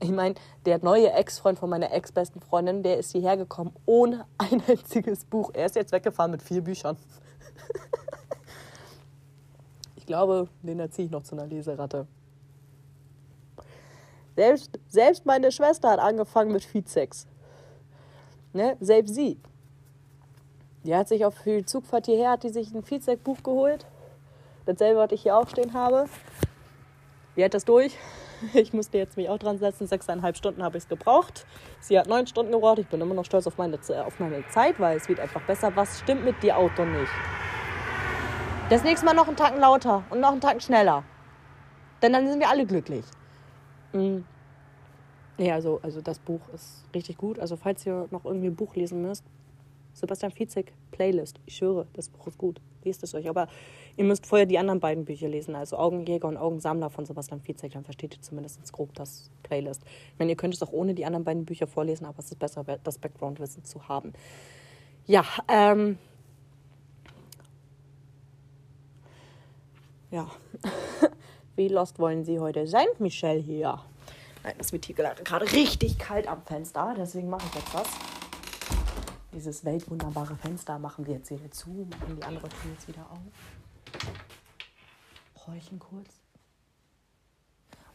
Ich 0.00 0.10
meine, 0.10 0.36
der 0.64 0.82
neue 0.82 1.12
Ex-Freund 1.12 1.58
von 1.58 1.68
meiner 1.68 1.92
ex-besten 1.92 2.40
Freundin, 2.40 2.82
der 2.82 2.98
ist 2.98 3.12
hierher 3.12 3.36
gekommen 3.36 3.72
ohne 3.84 4.24
ein 4.38 4.62
einziges 4.66 5.24
Buch. 5.24 5.50
Er 5.52 5.66
ist 5.66 5.76
jetzt 5.76 5.92
weggefahren 5.92 6.30
mit 6.30 6.42
vier 6.42 6.62
Büchern. 6.62 6.96
ich 9.96 10.06
glaube, 10.06 10.48
den 10.62 10.78
erziehe 10.78 11.06
ich 11.06 11.10
noch 11.10 11.22
zu 11.22 11.34
einer 11.34 11.46
Leseratte. 11.46 12.06
Selbst, 14.36 14.78
selbst 14.86 15.26
meine 15.26 15.50
Schwester 15.50 15.90
hat 15.90 15.98
angefangen 15.98 16.52
mit 16.52 16.64
Feedsex. 16.64 17.26
Ne? 18.52 18.76
Selbst 18.80 19.14
sie. 19.16 19.40
Die 20.84 20.94
hat 20.94 21.08
sich 21.08 21.24
auf 21.24 21.34
die 21.44 21.64
Zugfahrt 21.64 22.06
hierher, 22.06 22.32
hat 22.32 22.44
die 22.44 22.48
sich 22.50 22.72
ein 22.74 22.82
Feedsex-Buch 22.82 23.42
geholt. 23.42 23.86
Dasselbe, 24.66 25.00
was 25.00 25.12
ich 25.12 25.22
hier 25.22 25.36
auch 25.36 25.48
stehen 25.48 25.72
habe. 25.72 26.06
Die 27.36 27.44
hat 27.44 27.54
das 27.54 27.64
durch. 27.64 27.96
Ich 28.54 28.72
musste 28.72 28.98
jetzt 28.98 29.16
mich 29.16 29.28
auch 29.28 29.38
dran 29.40 29.58
setzen. 29.58 29.88
Sechseinhalb 29.88 30.36
Stunden 30.36 30.62
habe 30.62 30.76
ich 30.76 30.84
es 30.84 30.88
gebraucht. 30.88 31.44
Sie 31.80 31.98
hat 31.98 32.06
neun 32.06 32.28
Stunden 32.28 32.52
gebraucht. 32.52 32.78
Ich 32.78 32.86
bin 32.86 33.00
immer 33.00 33.14
noch 33.14 33.24
stolz 33.24 33.48
auf 33.48 33.58
meine, 33.58 33.76
auf 34.06 34.20
meine 34.20 34.46
Zeit, 34.50 34.78
weil 34.78 34.96
es 34.96 35.08
wird 35.08 35.18
einfach 35.18 35.42
besser. 35.42 35.74
Was 35.74 35.98
stimmt 35.98 36.24
mit 36.24 36.40
dir 36.40 36.56
Auto 36.56 36.84
nicht? 36.84 37.10
Das 38.70 38.84
nächste 38.84 39.04
Mal 39.04 39.14
noch 39.14 39.26
einen 39.26 39.36
Tacken 39.36 39.58
lauter 39.58 40.04
und 40.10 40.20
noch 40.20 40.30
einen 40.30 40.40
Tacken 40.40 40.60
schneller. 40.60 41.02
Denn 42.00 42.12
dann 42.12 42.28
sind 42.28 42.38
wir 42.38 42.48
alle 42.48 42.64
glücklich. 42.64 43.04
Mhm. 43.92 44.24
Nee, 45.36 45.50
also, 45.50 45.80
also 45.82 46.00
das 46.00 46.18
Buch 46.18 46.42
ist 46.54 46.84
richtig 46.94 47.16
gut. 47.16 47.38
Also 47.40 47.56
falls 47.56 47.84
ihr 47.86 48.06
noch 48.12 48.24
irgendwie 48.24 48.48
ein 48.48 48.56
Buch 48.56 48.76
lesen 48.76 49.02
müsst, 49.02 49.24
Sebastian 49.98 50.32
Fitzek, 50.32 50.72
Playlist. 50.90 51.40
Ich 51.46 51.56
schwöre, 51.56 51.86
das 51.92 52.08
Buch 52.08 52.26
ist 52.28 52.38
gut. 52.38 52.60
Lest 52.84 53.02
es 53.02 53.14
euch. 53.14 53.28
Aber 53.28 53.48
ihr 53.96 54.04
müsst 54.04 54.26
vorher 54.26 54.46
die 54.46 54.58
anderen 54.58 54.80
beiden 54.80 55.04
Bücher 55.04 55.28
lesen. 55.28 55.54
Also 55.54 55.76
Augenjäger 55.76 56.28
und 56.28 56.36
Augensammler 56.36 56.90
von 56.90 57.04
Sebastian 57.04 57.40
Fitzek. 57.40 57.72
Dann 57.72 57.84
versteht 57.84 58.14
ihr 58.14 58.22
zumindest 58.22 58.72
grob 58.72 58.94
das 58.94 59.30
Playlist. 59.42 59.82
Ich 59.84 60.18
meine, 60.18 60.32
ihr 60.32 60.36
könnt 60.36 60.54
es 60.54 60.62
auch 60.62 60.72
ohne 60.72 60.94
die 60.94 61.04
anderen 61.04 61.24
beiden 61.24 61.44
Bücher 61.44 61.66
vorlesen, 61.66 62.04
aber 62.06 62.20
es 62.20 62.26
ist 62.26 62.38
besser, 62.38 62.64
das 62.84 62.98
Background-Wissen 62.98 63.64
zu 63.64 63.88
haben. 63.88 64.12
Ja, 65.06 65.24
ähm. 65.48 65.98
Ja. 70.10 70.30
Wie 71.56 71.68
lost 71.68 71.98
wollen 71.98 72.24
Sie 72.24 72.38
heute 72.38 72.66
sein, 72.66 72.86
Michelle 72.98 73.40
hier? 73.40 73.80
Nein, 74.44 74.54
es 74.58 74.72
wird 74.72 74.84
hier 74.84 74.94
gerade 74.94 75.52
richtig 75.52 75.98
kalt 75.98 76.28
am 76.28 76.42
Fenster, 76.42 76.94
deswegen 76.96 77.28
mache 77.28 77.46
ich 77.48 77.54
jetzt 77.56 77.74
was. 77.74 78.07
Dieses 79.32 79.64
weltwunderbare 79.64 80.36
Fenster 80.36 80.78
machen 80.78 81.06
wir 81.06 81.14
jetzt 81.14 81.30
wieder 81.30 81.50
zu, 81.50 81.86
machen 81.90 82.16
die 82.16 82.22
andere 82.22 82.48
Tür 82.48 82.70
jetzt 82.72 82.88
wieder 82.88 83.06
auf. 83.10 83.18
Räuchen 85.46 85.78
kurz. 85.78 86.20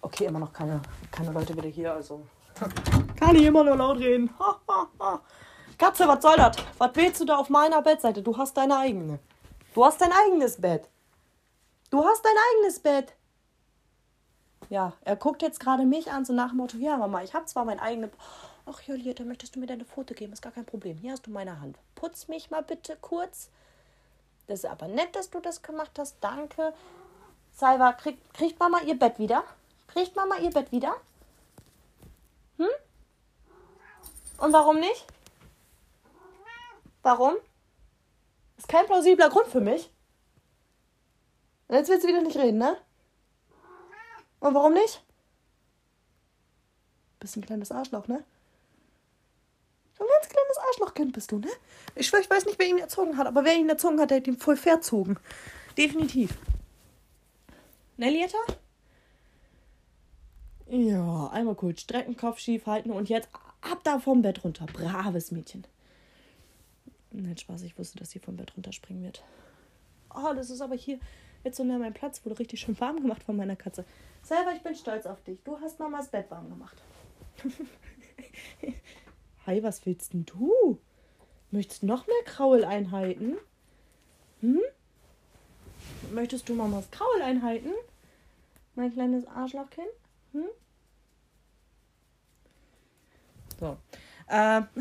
Okay, 0.02 0.26
immer 0.26 0.40
noch 0.40 0.54
keine, 0.54 0.82
keine 1.12 1.32
Leute 1.32 1.56
wieder 1.56 1.70
hier, 1.70 1.94
also. 1.94 2.26
Kann 3.16 3.36
ich 3.36 3.44
immer 3.44 3.64
nur 3.64 3.78
laut 3.78 3.98
reden. 3.98 4.30
Katze, 5.78 6.08
was 6.08 6.22
soll 6.22 6.36
das? 6.36 6.58
Was 6.78 6.92
willst 6.94 7.22
du 7.22 7.26
da 7.26 7.38
auf 7.38 7.50
meiner 7.50 7.82
Bettseite? 7.82 8.22
Du 8.22 8.38
hast 8.38 8.56
deine 8.56 8.78
eigene. 8.78 9.20
Du 9.74 9.84
hast 9.84 10.02
dein 10.02 10.12
eigenes 10.12 10.62
Bett. 10.62 10.90
Du 11.90 12.04
hast 12.04 12.24
dein 12.24 12.36
eigenes 12.52 12.80
Bett. 12.80 13.16
Ja, 14.70 14.94
er 15.02 15.16
guckt 15.16 15.42
jetzt 15.42 15.60
gerade 15.60 15.86
mich 15.86 16.12
an, 16.12 16.26
so 16.26 16.34
nach 16.34 16.50
dem 16.50 16.58
Motto, 16.58 16.78
ja, 16.78 16.98
Mama, 16.98 17.24
ich 17.24 17.34
habe 17.34 17.46
zwar 17.46 17.66
mein 17.66 17.80
eigenes... 17.80 18.12
Ach, 18.66 18.82
Jolieta, 18.82 19.24
möchtest 19.24 19.56
du 19.56 19.60
mir 19.60 19.68
deine 19.68 19.86
Foto 19.86 20.14
geben? 20.14 20.34
Ist 20.34 20.42
gar 20.42 20.54
kein 20.54 20.66
Problem. 20.66 20.98
Hier 20.98 21.12
hast 21.12 21.28
du 21.28 21.32
meine 21.32 21.60
Hand. 21.60 21.78
Putz 21.96 22.28
mich 22.28 22.50
mal 22.50 22.64
bitte 22.64 22.98
kurz. 23.02 23.50
Das 24.48 24.60
ist 24.60 24.66
aber 24.66 24.88
nett, 24.88 25.16
dass 25.16 25.30
du 25.30 25.40
das 25.40 25.62
gemacht 25.62 25.92
hast. 25.98 26.18
Danke. 26.22 26.74
Salva, 27.54 27.94
krieg, 27.94 28.18
kriegt 28.34 28.60
Mama 28.60 28.82
ihr 28.82 28.98
Bett 28.98 29.20
wieder? 29.20 29.44
Kriegt 29.88 30.16
Mama 30.16 30.38
ihr 30.38 30.50
Bett 30.52 30.72
wieder? 30.72 30.96
Hm? 32.58 32.68
Und 34.38 34.54
warum 34.54 34.80
nicht? 34.80 35.06
Warum? 37.02 37.36
Ist 38.58 38.70
kein 38.70 38.86
plausibler 38.86 39.30
Grund 39.30 39.48
für 39.48 39.62
mich. 39.62 39.92
Jetzt 41.70 41.90
willst 41.90 42.04
du 42.04 42.08
wieder 42.08 42.22
nicht 42.22 42.38
reden, 42.38 42.60
ne? 42.60 42.78
Und 44.40 44.54
warum 44.54 44.74
nicht? 44.74 45.04
Bist 47.20 47.36
ein 47.36 47.46
kleines 47.46 47.72
Arschloch, 47.72 48.08
ne? 48.08 48.24
Ein 50.04 50.22
ganz 50.22 50.30
kleines 50.30 50.58
Arschlochkind 50.58 51.14
bist 51.14 51.32
du, 51.32 51.40
ne? 51.40 51.50
Ich 51.96 52.12
ich 52.14 52.30
weiß 52.30 52.46
nicht, 52.46 52.60
wer 52.60 52.68
ihn 52.68 52.80
erzogen 52.80 53.18
hat, 53.18 53.28
aber 53.28 53.46
wer 53.46 53.56
ihn 53.56 53.70
erzogen 53.70 54.00
hat, 54.00 54.12
der 54.12 54.18
hat 54.18 54.28
ihn 54.28 54.38
voll 54.38 54.58
verzogen. 54.58 55.18
Definitiv. 55.78 56.38
Nellietta? 57.98 58.38
Ja, 60.68 61.28
einmal 61.28 61.56
kurz 61.56 61.82
strecken, 61.82 62.18
Kopf 62.18 62.40
schief 62.40 62.66
halten 62.66 62.92
und 62.92 63.10
jetzt 63.10 63.30
ab 63.62 63.80
da 63.84 64.00
vom 64.00 64.22
Bett 64.22 64.44
runter. 64.44 64.66
Braves 64.66 65.32
Mädchen. 65.32 65.66
Nein, 67.12 67.38
Spaß, 67.38 67.62
ich 67.62 67.78
wusste, 67.78 68.00
dass 68.00 68.10
sie 68.12 68.20
vom 68.20 68.38
Bett 68.38 68.56
runterspringen 68.56 69.04
wird. 69.04 69.24
Oh, 70.14 70.34
das 70.34 70.50
ist 70.50 70.62
aber 70.62 70.76
hier 70.76 71.00
jetzt 71.44 71.58
so 71.58 71.64
näher 71.64 71.80
mein 71.80 71.94
Platz, 71.94 72.26
wurde 72.26 72.40
richtig 72.40 72.60
schön 72.62 72.80
warm 72.80 73.02
gemacht 73.02 73.24
von 73.24 73.36
meiner 73.36 73.56
Katze. 73.56 73.86
Selber, 74.24 74.54
ich 74.56 74.62
bin 74.62 74.76
stolz 74.76 75.06
auf 75.06 75.22
dich. 75.24 75.40
Du 75.44 75.60
hast 75.60 75.80
Mamas 75.80 76.10
Bett 76.10 76.30
warm 76.32 76.50
gemacht. 76.50 76.78
Hi, 79.46 79.62
was 79.62 79.86
willst 79.86 80.14
denn 80.14 80.26
du? 80.26 80.80
Möchtest 81.52 81.84
noch 81.84 82.08
mehr 82.08 82.24
Krauleinheiten? 82.24 83.38
Hm? 84.40 84.62
Möchtest 86.14 86.48
du 86.48 86.54
Mamas 86.54 86.90
Krauleinheiten? 86.92 87.74
Mein 88.76 88.94
kleines 88.94 89.28
Arschlochkind? 89.28 89.88
Hm? 90.32 90.46
So. 93.60 93.78
Äh, 94.28 94.62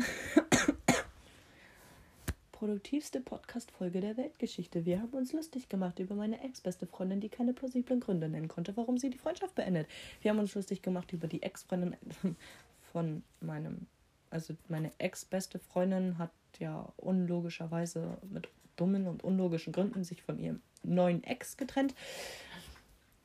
produktivste 2.53 3.19
Podcast-Folge 3.19 3.99
der 3.99 4.15
Weltgeschichte. 4.15 4.85
Wir 4.85 5.01
haben 5.01 5.11
uns 5.11 5.33
lustig 5.33 5.67
gemacht 5.67 5.99
über 5.99 6.15
meine 6.15 6.41
ex-beste 6.41 6.87
Freundin, 6.87 7.19
die 7.19 7.27
keine 7.27 7.53
plausiblen 7.53 7.99
Gründe 7.99 8.29
nennen 8.29 8.47
konnte, 8.47 8.77
warum 8.77 8.97
sie 8.97 9.09
die 9.09 9.17
Freundschaft 9.17 9.55
beendet. 9.55 9.87
Wir 10.21 10.31
haben 10.31 10.39
uns 10.39 10.55
lustig 10.55 10.81
gemacht 10.81 11.11
über 11.11 11.27
die 11.27 11.43
Ex-Freundin 11.43 11.97
von 12.93 13.23
meinem, 13.41 13.87
also 14.33 14.55
meine 14.67 14.91
ex-beste 14.97 15.59
Freundin 15.59 16.17
hat 16.17 16.31
ja 16.59 16.91
unlogischerweise 16.97 18.17
mit 18.29 18.49
dummen 18.75 19.07
und 19.07 19.23
unlogischen 19.23 19.71
Gründen 19.71 20.03
sich 20.03 20.23
von 20.23 20.39
ihrem 20.39 20.61
neuen 20.83 21.23
Ex 21.23 21.57
getrennt. 21.57 21.93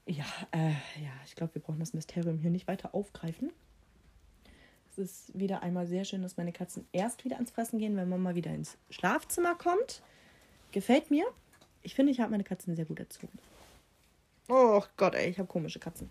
Ja, 0.06 0.24
äh, 0.52 0.70
ja, 1.02 1.12
ich 1.26 1.34
glaube, 1.34 1.54
wir 1.54 1.62
brauchen 1.62 1.80
das 1.80 1.94
Mysterium 1.94 2.38
hier 2.38 2.50
nicht 2.50 2.68
weiter 2.68 2.94
aufgreifen 2.94 3.50
ist 4.98 5.38
wieder 5.38 5.62
einmal 5.62 5.86
sehr 5.86 6.04
schön, 6.04 6.22
dass 6.22 6.36
meine 6.36 6.52
Katzen 6.52 6.86
erst 6.92 7.24
wieder 7.24 7.36
ans 7.36 7.50
Fressen 7.50 7.78
gehen, 7.78 7.96
wenn 7.96 8.08
Mama 8.08 8.34
wieder 8.34 8.52
ins 8.52 8.76
Schlafzimmer 8.90 9.54
kommt. 9.54 10.02
Gefällt 10.72 11.10
mir. 11.10 11.24
Ich 11.82 11.94
finde, 11.94 12.12
ich 12.12 12.20
habe 12.20 12.30
meine 12.30 12.44
Katzen 12.44 12.76
sehr 12.76 12.84
gut 12.84 12.98
erzogen. 12.98 13.38
Oh 14.48 14.82
Gott, 14.96 15.14
ey, 15.14 15.30
ich 15.30 15.38
habe 15.38 15.48
komische 15.48 15.78
Katzen. 15.78 16.10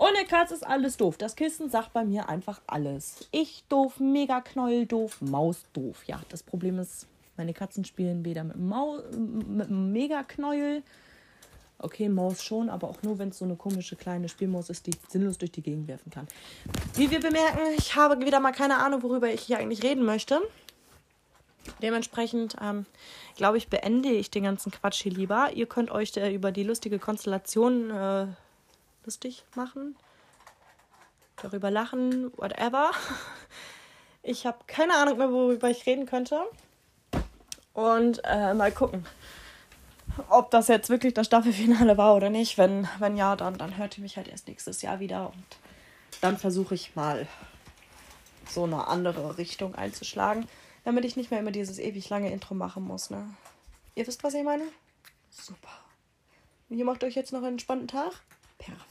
Ohne 0.00 0.24
Katze 0.24 0.54
ist 0.54 0.66
alles 0.66 0.96
doof. 0.96 1.18
Das 1.18 1.36
Kissen 1.36 1.68
sagt 1.68 1.92
bei 1.92 2.06
mir 2.06 2.30
einfach 2.30 2.62
alles. 2.66 3.28
Ich 3.32 3.64
doof, 3.68 4.00
mega 4.00 4.40
Knäuel 4.40 4.86
doof, 4.86 5.20
Maus 5.20 5.66
doof. 5.74 6.04
Ja, 6.06 6.18
das 6.30 6.42
Problem 6.42 6.78
ist, 6.78 7.06
meine 7.36 7.52
Katzen 7.52 7.84
spielen 7.84 8.24
weder 8.24 8.42
mit 8.42 8.56
dem, 8.56 9.56
mit 9.56 9.68
dem 9.68 9.92
Mega-Knäuel 9.92 10.82
Okay, 11.82 12.10
Maus 12.10 12.42
schon, 12.42 12.68
aber 12.68 12.88
auch 12.88 13.02
nur, 13.02 13.18
wenn 13.18 13.30
es 13.30 13.38
so 13.38 13.44
eine 13.46 13.56
komische 13.56 13.96
kleine 13.96 14.28
Spielmaus 14.28 14.68
ist, 14.68 14.86
die 14.86 14.92
sinnlos 15.08 15.38
durch 15.38 15.52
die 15.52 15.62
Gegend 15.62 15.88
werfen 15.88 16.10
kann. 16.10 16.28
Wie 16.94 17.10
wir 17.10 17.20
bemerken, 17.20 17.58
ich 17.78 17.96
habe 17.96 18.24
wieder 18.24 18.38
mal 18.38 18.52
keine 18.52 18.76
Ahnung, 18.76 19.02
worüber 19.02 19.28
ich 19.28 19.40
hier 19.40 19.58
eigentlich 19.58 19.82
reden 19.82 20.04
möchte. 20.04 20.40
Dementsprechend, 21.80 22.56
ähm, 22.62 22.84
glaube 23.36 23.56
ich, 23.56 23.68
beende 23.68 24.10
ich 24.10 24.30
den 24.30 24.44
ganzen 24.44 24.72
Quatsch 24.72 25.02
hier 25.02 25.12
lieber. 25.12 25.52
Ihr 25.54 25.66
könnt 25.66 25.90
euch 25.90 26.14
äh, 26.18 26.34
über 26.34 26.52
die 26.52 26.64
lustige 26.64 26.98
Konstellation 26.98 27.90
äh, 27.90 28.26
lustig 29.04 29.44
machen, 29.54 29.96
darüber 31.42 31.70
lachen, 31.70 32.32
whatever. 32.36 32.90
Ich 34.22 34.44
habe 34.44 34.58
keine 34.66 34.96
Ahnung 34.96 35.16
mehr, 35.16 35.32
worüber 35.32 35.70
ich 35.70 35.86
reden 35.86 36.04
könnte. 36.04 36.42
Und 37.72 38.20
äh, 38.24 38.52
mal 38.52 38.70
gucken 38.70 39.06
ob 40.28 40.50
das 40.50 40.68
jetzt 40.68 40.90
wirklich 40.90 41.14
das 41.14 41.26
Staffelfinale 41.26 41.96
war 41.96 42.14
oder 42.14 42.30
nicht. 42.30 42.58
Wenn, 42.58 42.88
wenn 42.98 43.16
ja, 43.16 43.36
dann, 43.36 43.58
dann 43.58 43.76
hört 43.76 43.96
ihr 43.98 44.02
mich 44.02 44.16
halt 44.16 44.28
erst 44.28 44.48
nächstes 44.48 44.82
Jahr 44.82 45.00
wieder 45.00 45.26
und 45.28 45.44
dann 46.20 46.36
versuche 46.36 46.74
ich 46.74 46.94
mal 46.96 47.26
so 48.48 48.64
eine 48.64 48.88
andere 48.88 49.38
Richtung 49.38 49.74
einzuschlagen, 49.74 50.46
damit 50.84 51.04
ich 51.04 51.16
nicht 51.16 51.30
mehr 51.30 51.40
immer 51.40 51.52
dieses 51.52 51.78
ewig 51.78 52.08
lange 52.08 52.32
Intro 52.32 52.54
machen 52.54 52.82
muss. 52.82 53.10
Ne? 53.10 53.32
Ihr 53.94 54.06
wisst, 54.06 54.24
was 54.24 54.34
ich 54.34 54.44
meine? 54.44 54.64
Super. 55.30 55.70
Und 56.68 56.78
ihr 56.78 56.84
macht 56.84 57.04
euch 57.04 57.14
jetzt 57.14 57.32
noch 57.32 57.40
einen 57.40 57.52
entspannten 57.52 57.88
Tag? 57.88 58.12
Perfekt. 58.58 58.89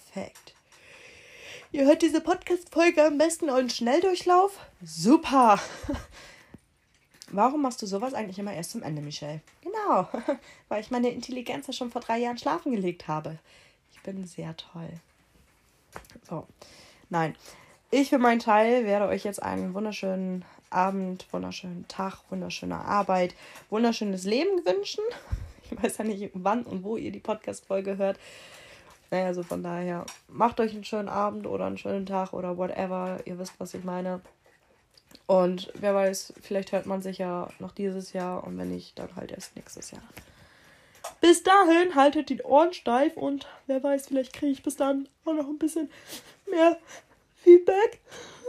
Ihr 1.72 1.86
hört 1.86 2.02
diese 2.02 2.22
Podcast-Folge 2.22 3.06
am 3.06 3.18
besten 3.18 3.50
und 3.50 3.72
Schnelldurchlauf? 3.72 4.60
Super. 4.84 5.60
Warum 7.32 7.62
machst 7.62 7.82
du 7.82 7.86
sowas 7.86 8.16
eigentlich 8.16 8.40
immer 8.40 8.54
erst 8.54 8.72
zum 8.72 8.82
Ende, 8.82 9.04
Michelle? 9.04 9.42
Genau, 9.62 10.08
weil 10.68 10.82
ich 10.82 10.90
meine 10.90 11.10
Intelligenz 11.10 11.68
ja 11.68 11.74
schon 11.74 11.92
vor 11.92 12.02
drei 12.02 12.18
Jahren 12.18 12.40
schlafen 12.40 12.72
gelegt 12.72 13.08
habe. 13.08 13.38
Ich 13.92 14.02
bin 14.02 14.26
sehr 14.26 14.58
toll. 14.58 14.90
So, 16.28 16.48
nein. 17.10 17.36
Ich 17.92 18.10
für 18.10 18.20
meinen 18.20 18.40
Teil 18.40 18.86
werde 18.86 19.08
euch 19.08 19.24
jetzt 19.24 19.42
einen 19.42 19.74
wunderschönen 19.74 20.46
Abend, 20.70 21.28
wunderschönen 21.32 21.88
Tag, 21.88 22.20
wunderschöne 22.30 22.78
Arbeit, 22.78 23.36
wunderschönes 23.70 24.24
Leben 24.24 24.66
wünschen. 24.66 25.04
Ich 25.72 25.84
weiß 25.84 26.00
ja 26.00 26.04
nicht, 26.04 26.32
wann 26.34 26.64
und 26.64 26.84
wo 26.84 26.98
ihr 26.98 27.12
die 27.12 27.20
Podcast-Folge 27.20 27.98
hört. 27.98 28.18
Naja, 29.12 29.26
also 29.26 29.44
von 29.44 29.64
daher, 29.64 30.06
macht 30.28 30.60
euch 30.60 30.74
einen 30.74 30.84
schönen 30.84 31.10
Abend 31.10 31.48
oder 31.48 31.66
einen 31.66 31.78
schönen 31.78 32.06
Tag 32.06 32.34
oder 32.34 32.58
whatever. 32.58 33.20
Ihr 33.26 33.40
wisst, 33.40 33.60
was 33.60 33.74
ich 33.74 33.84
meine. 33.84 34.22
Und 35.26 35.72
wer 35.76 35.96
weiß, 35.96 36.34
vielleicht 36.42 36.72
hört 36.72 36.86
man 36.86 37.02
sich 37.02 37.18
ja 37.18 37.50
noch 37.60 37.72
dieses 37.72 38.14
Jahr 38.14 38.44
und 38.44 38.58
wenn 38.58 38.70
nicht, 38.70 38.98
dann 39.00 39.16
halt 39.16 39.32
erst 39.32 39.56
nächstes 39.56 39.92
Jahr. 39.92 40.04
Bis 41.22 41.44
dahin 41.44 41.96
haltet 41.96 42.30
die 42.30 42.42
Ohren 42.44 42.74
steif 42.74 43.18
und 43.18 43.48
wer 43.68 43.84
weiß, 43.84 44.08
vielleicht 44.08 44.34
kriege 44.34 44.52
ich 44.52 44.64
bis 44.64 44.76
dann 44.76 45.08
auch 45.26 45.34
noch 45.34 45.48
ein 45.48 45.58
bisschen 45.58 45.90
mehr 46.50 46.78
Feedback. 47.44 48.00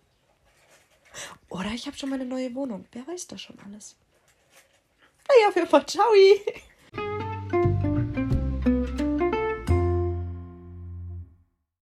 Oder 1.48 1.70
ich 1.74 1.86
habe 1.86 1.96
schon 1.96 2.10
meine 2.10 2.24
neue 2.24 2.54
Wohnung. 2.54 2.86
Wer 2.92 3.06
weiß 3.06 3.26
das 3.28 3.40
schon 3.42 3.58
alles? 3.66 3.96
Naja, 5.28 5.48
auf 5.48 5.54
jeden 5.54 5.68
Fall. 5.68 5.86
Ciao. 5.86 6.06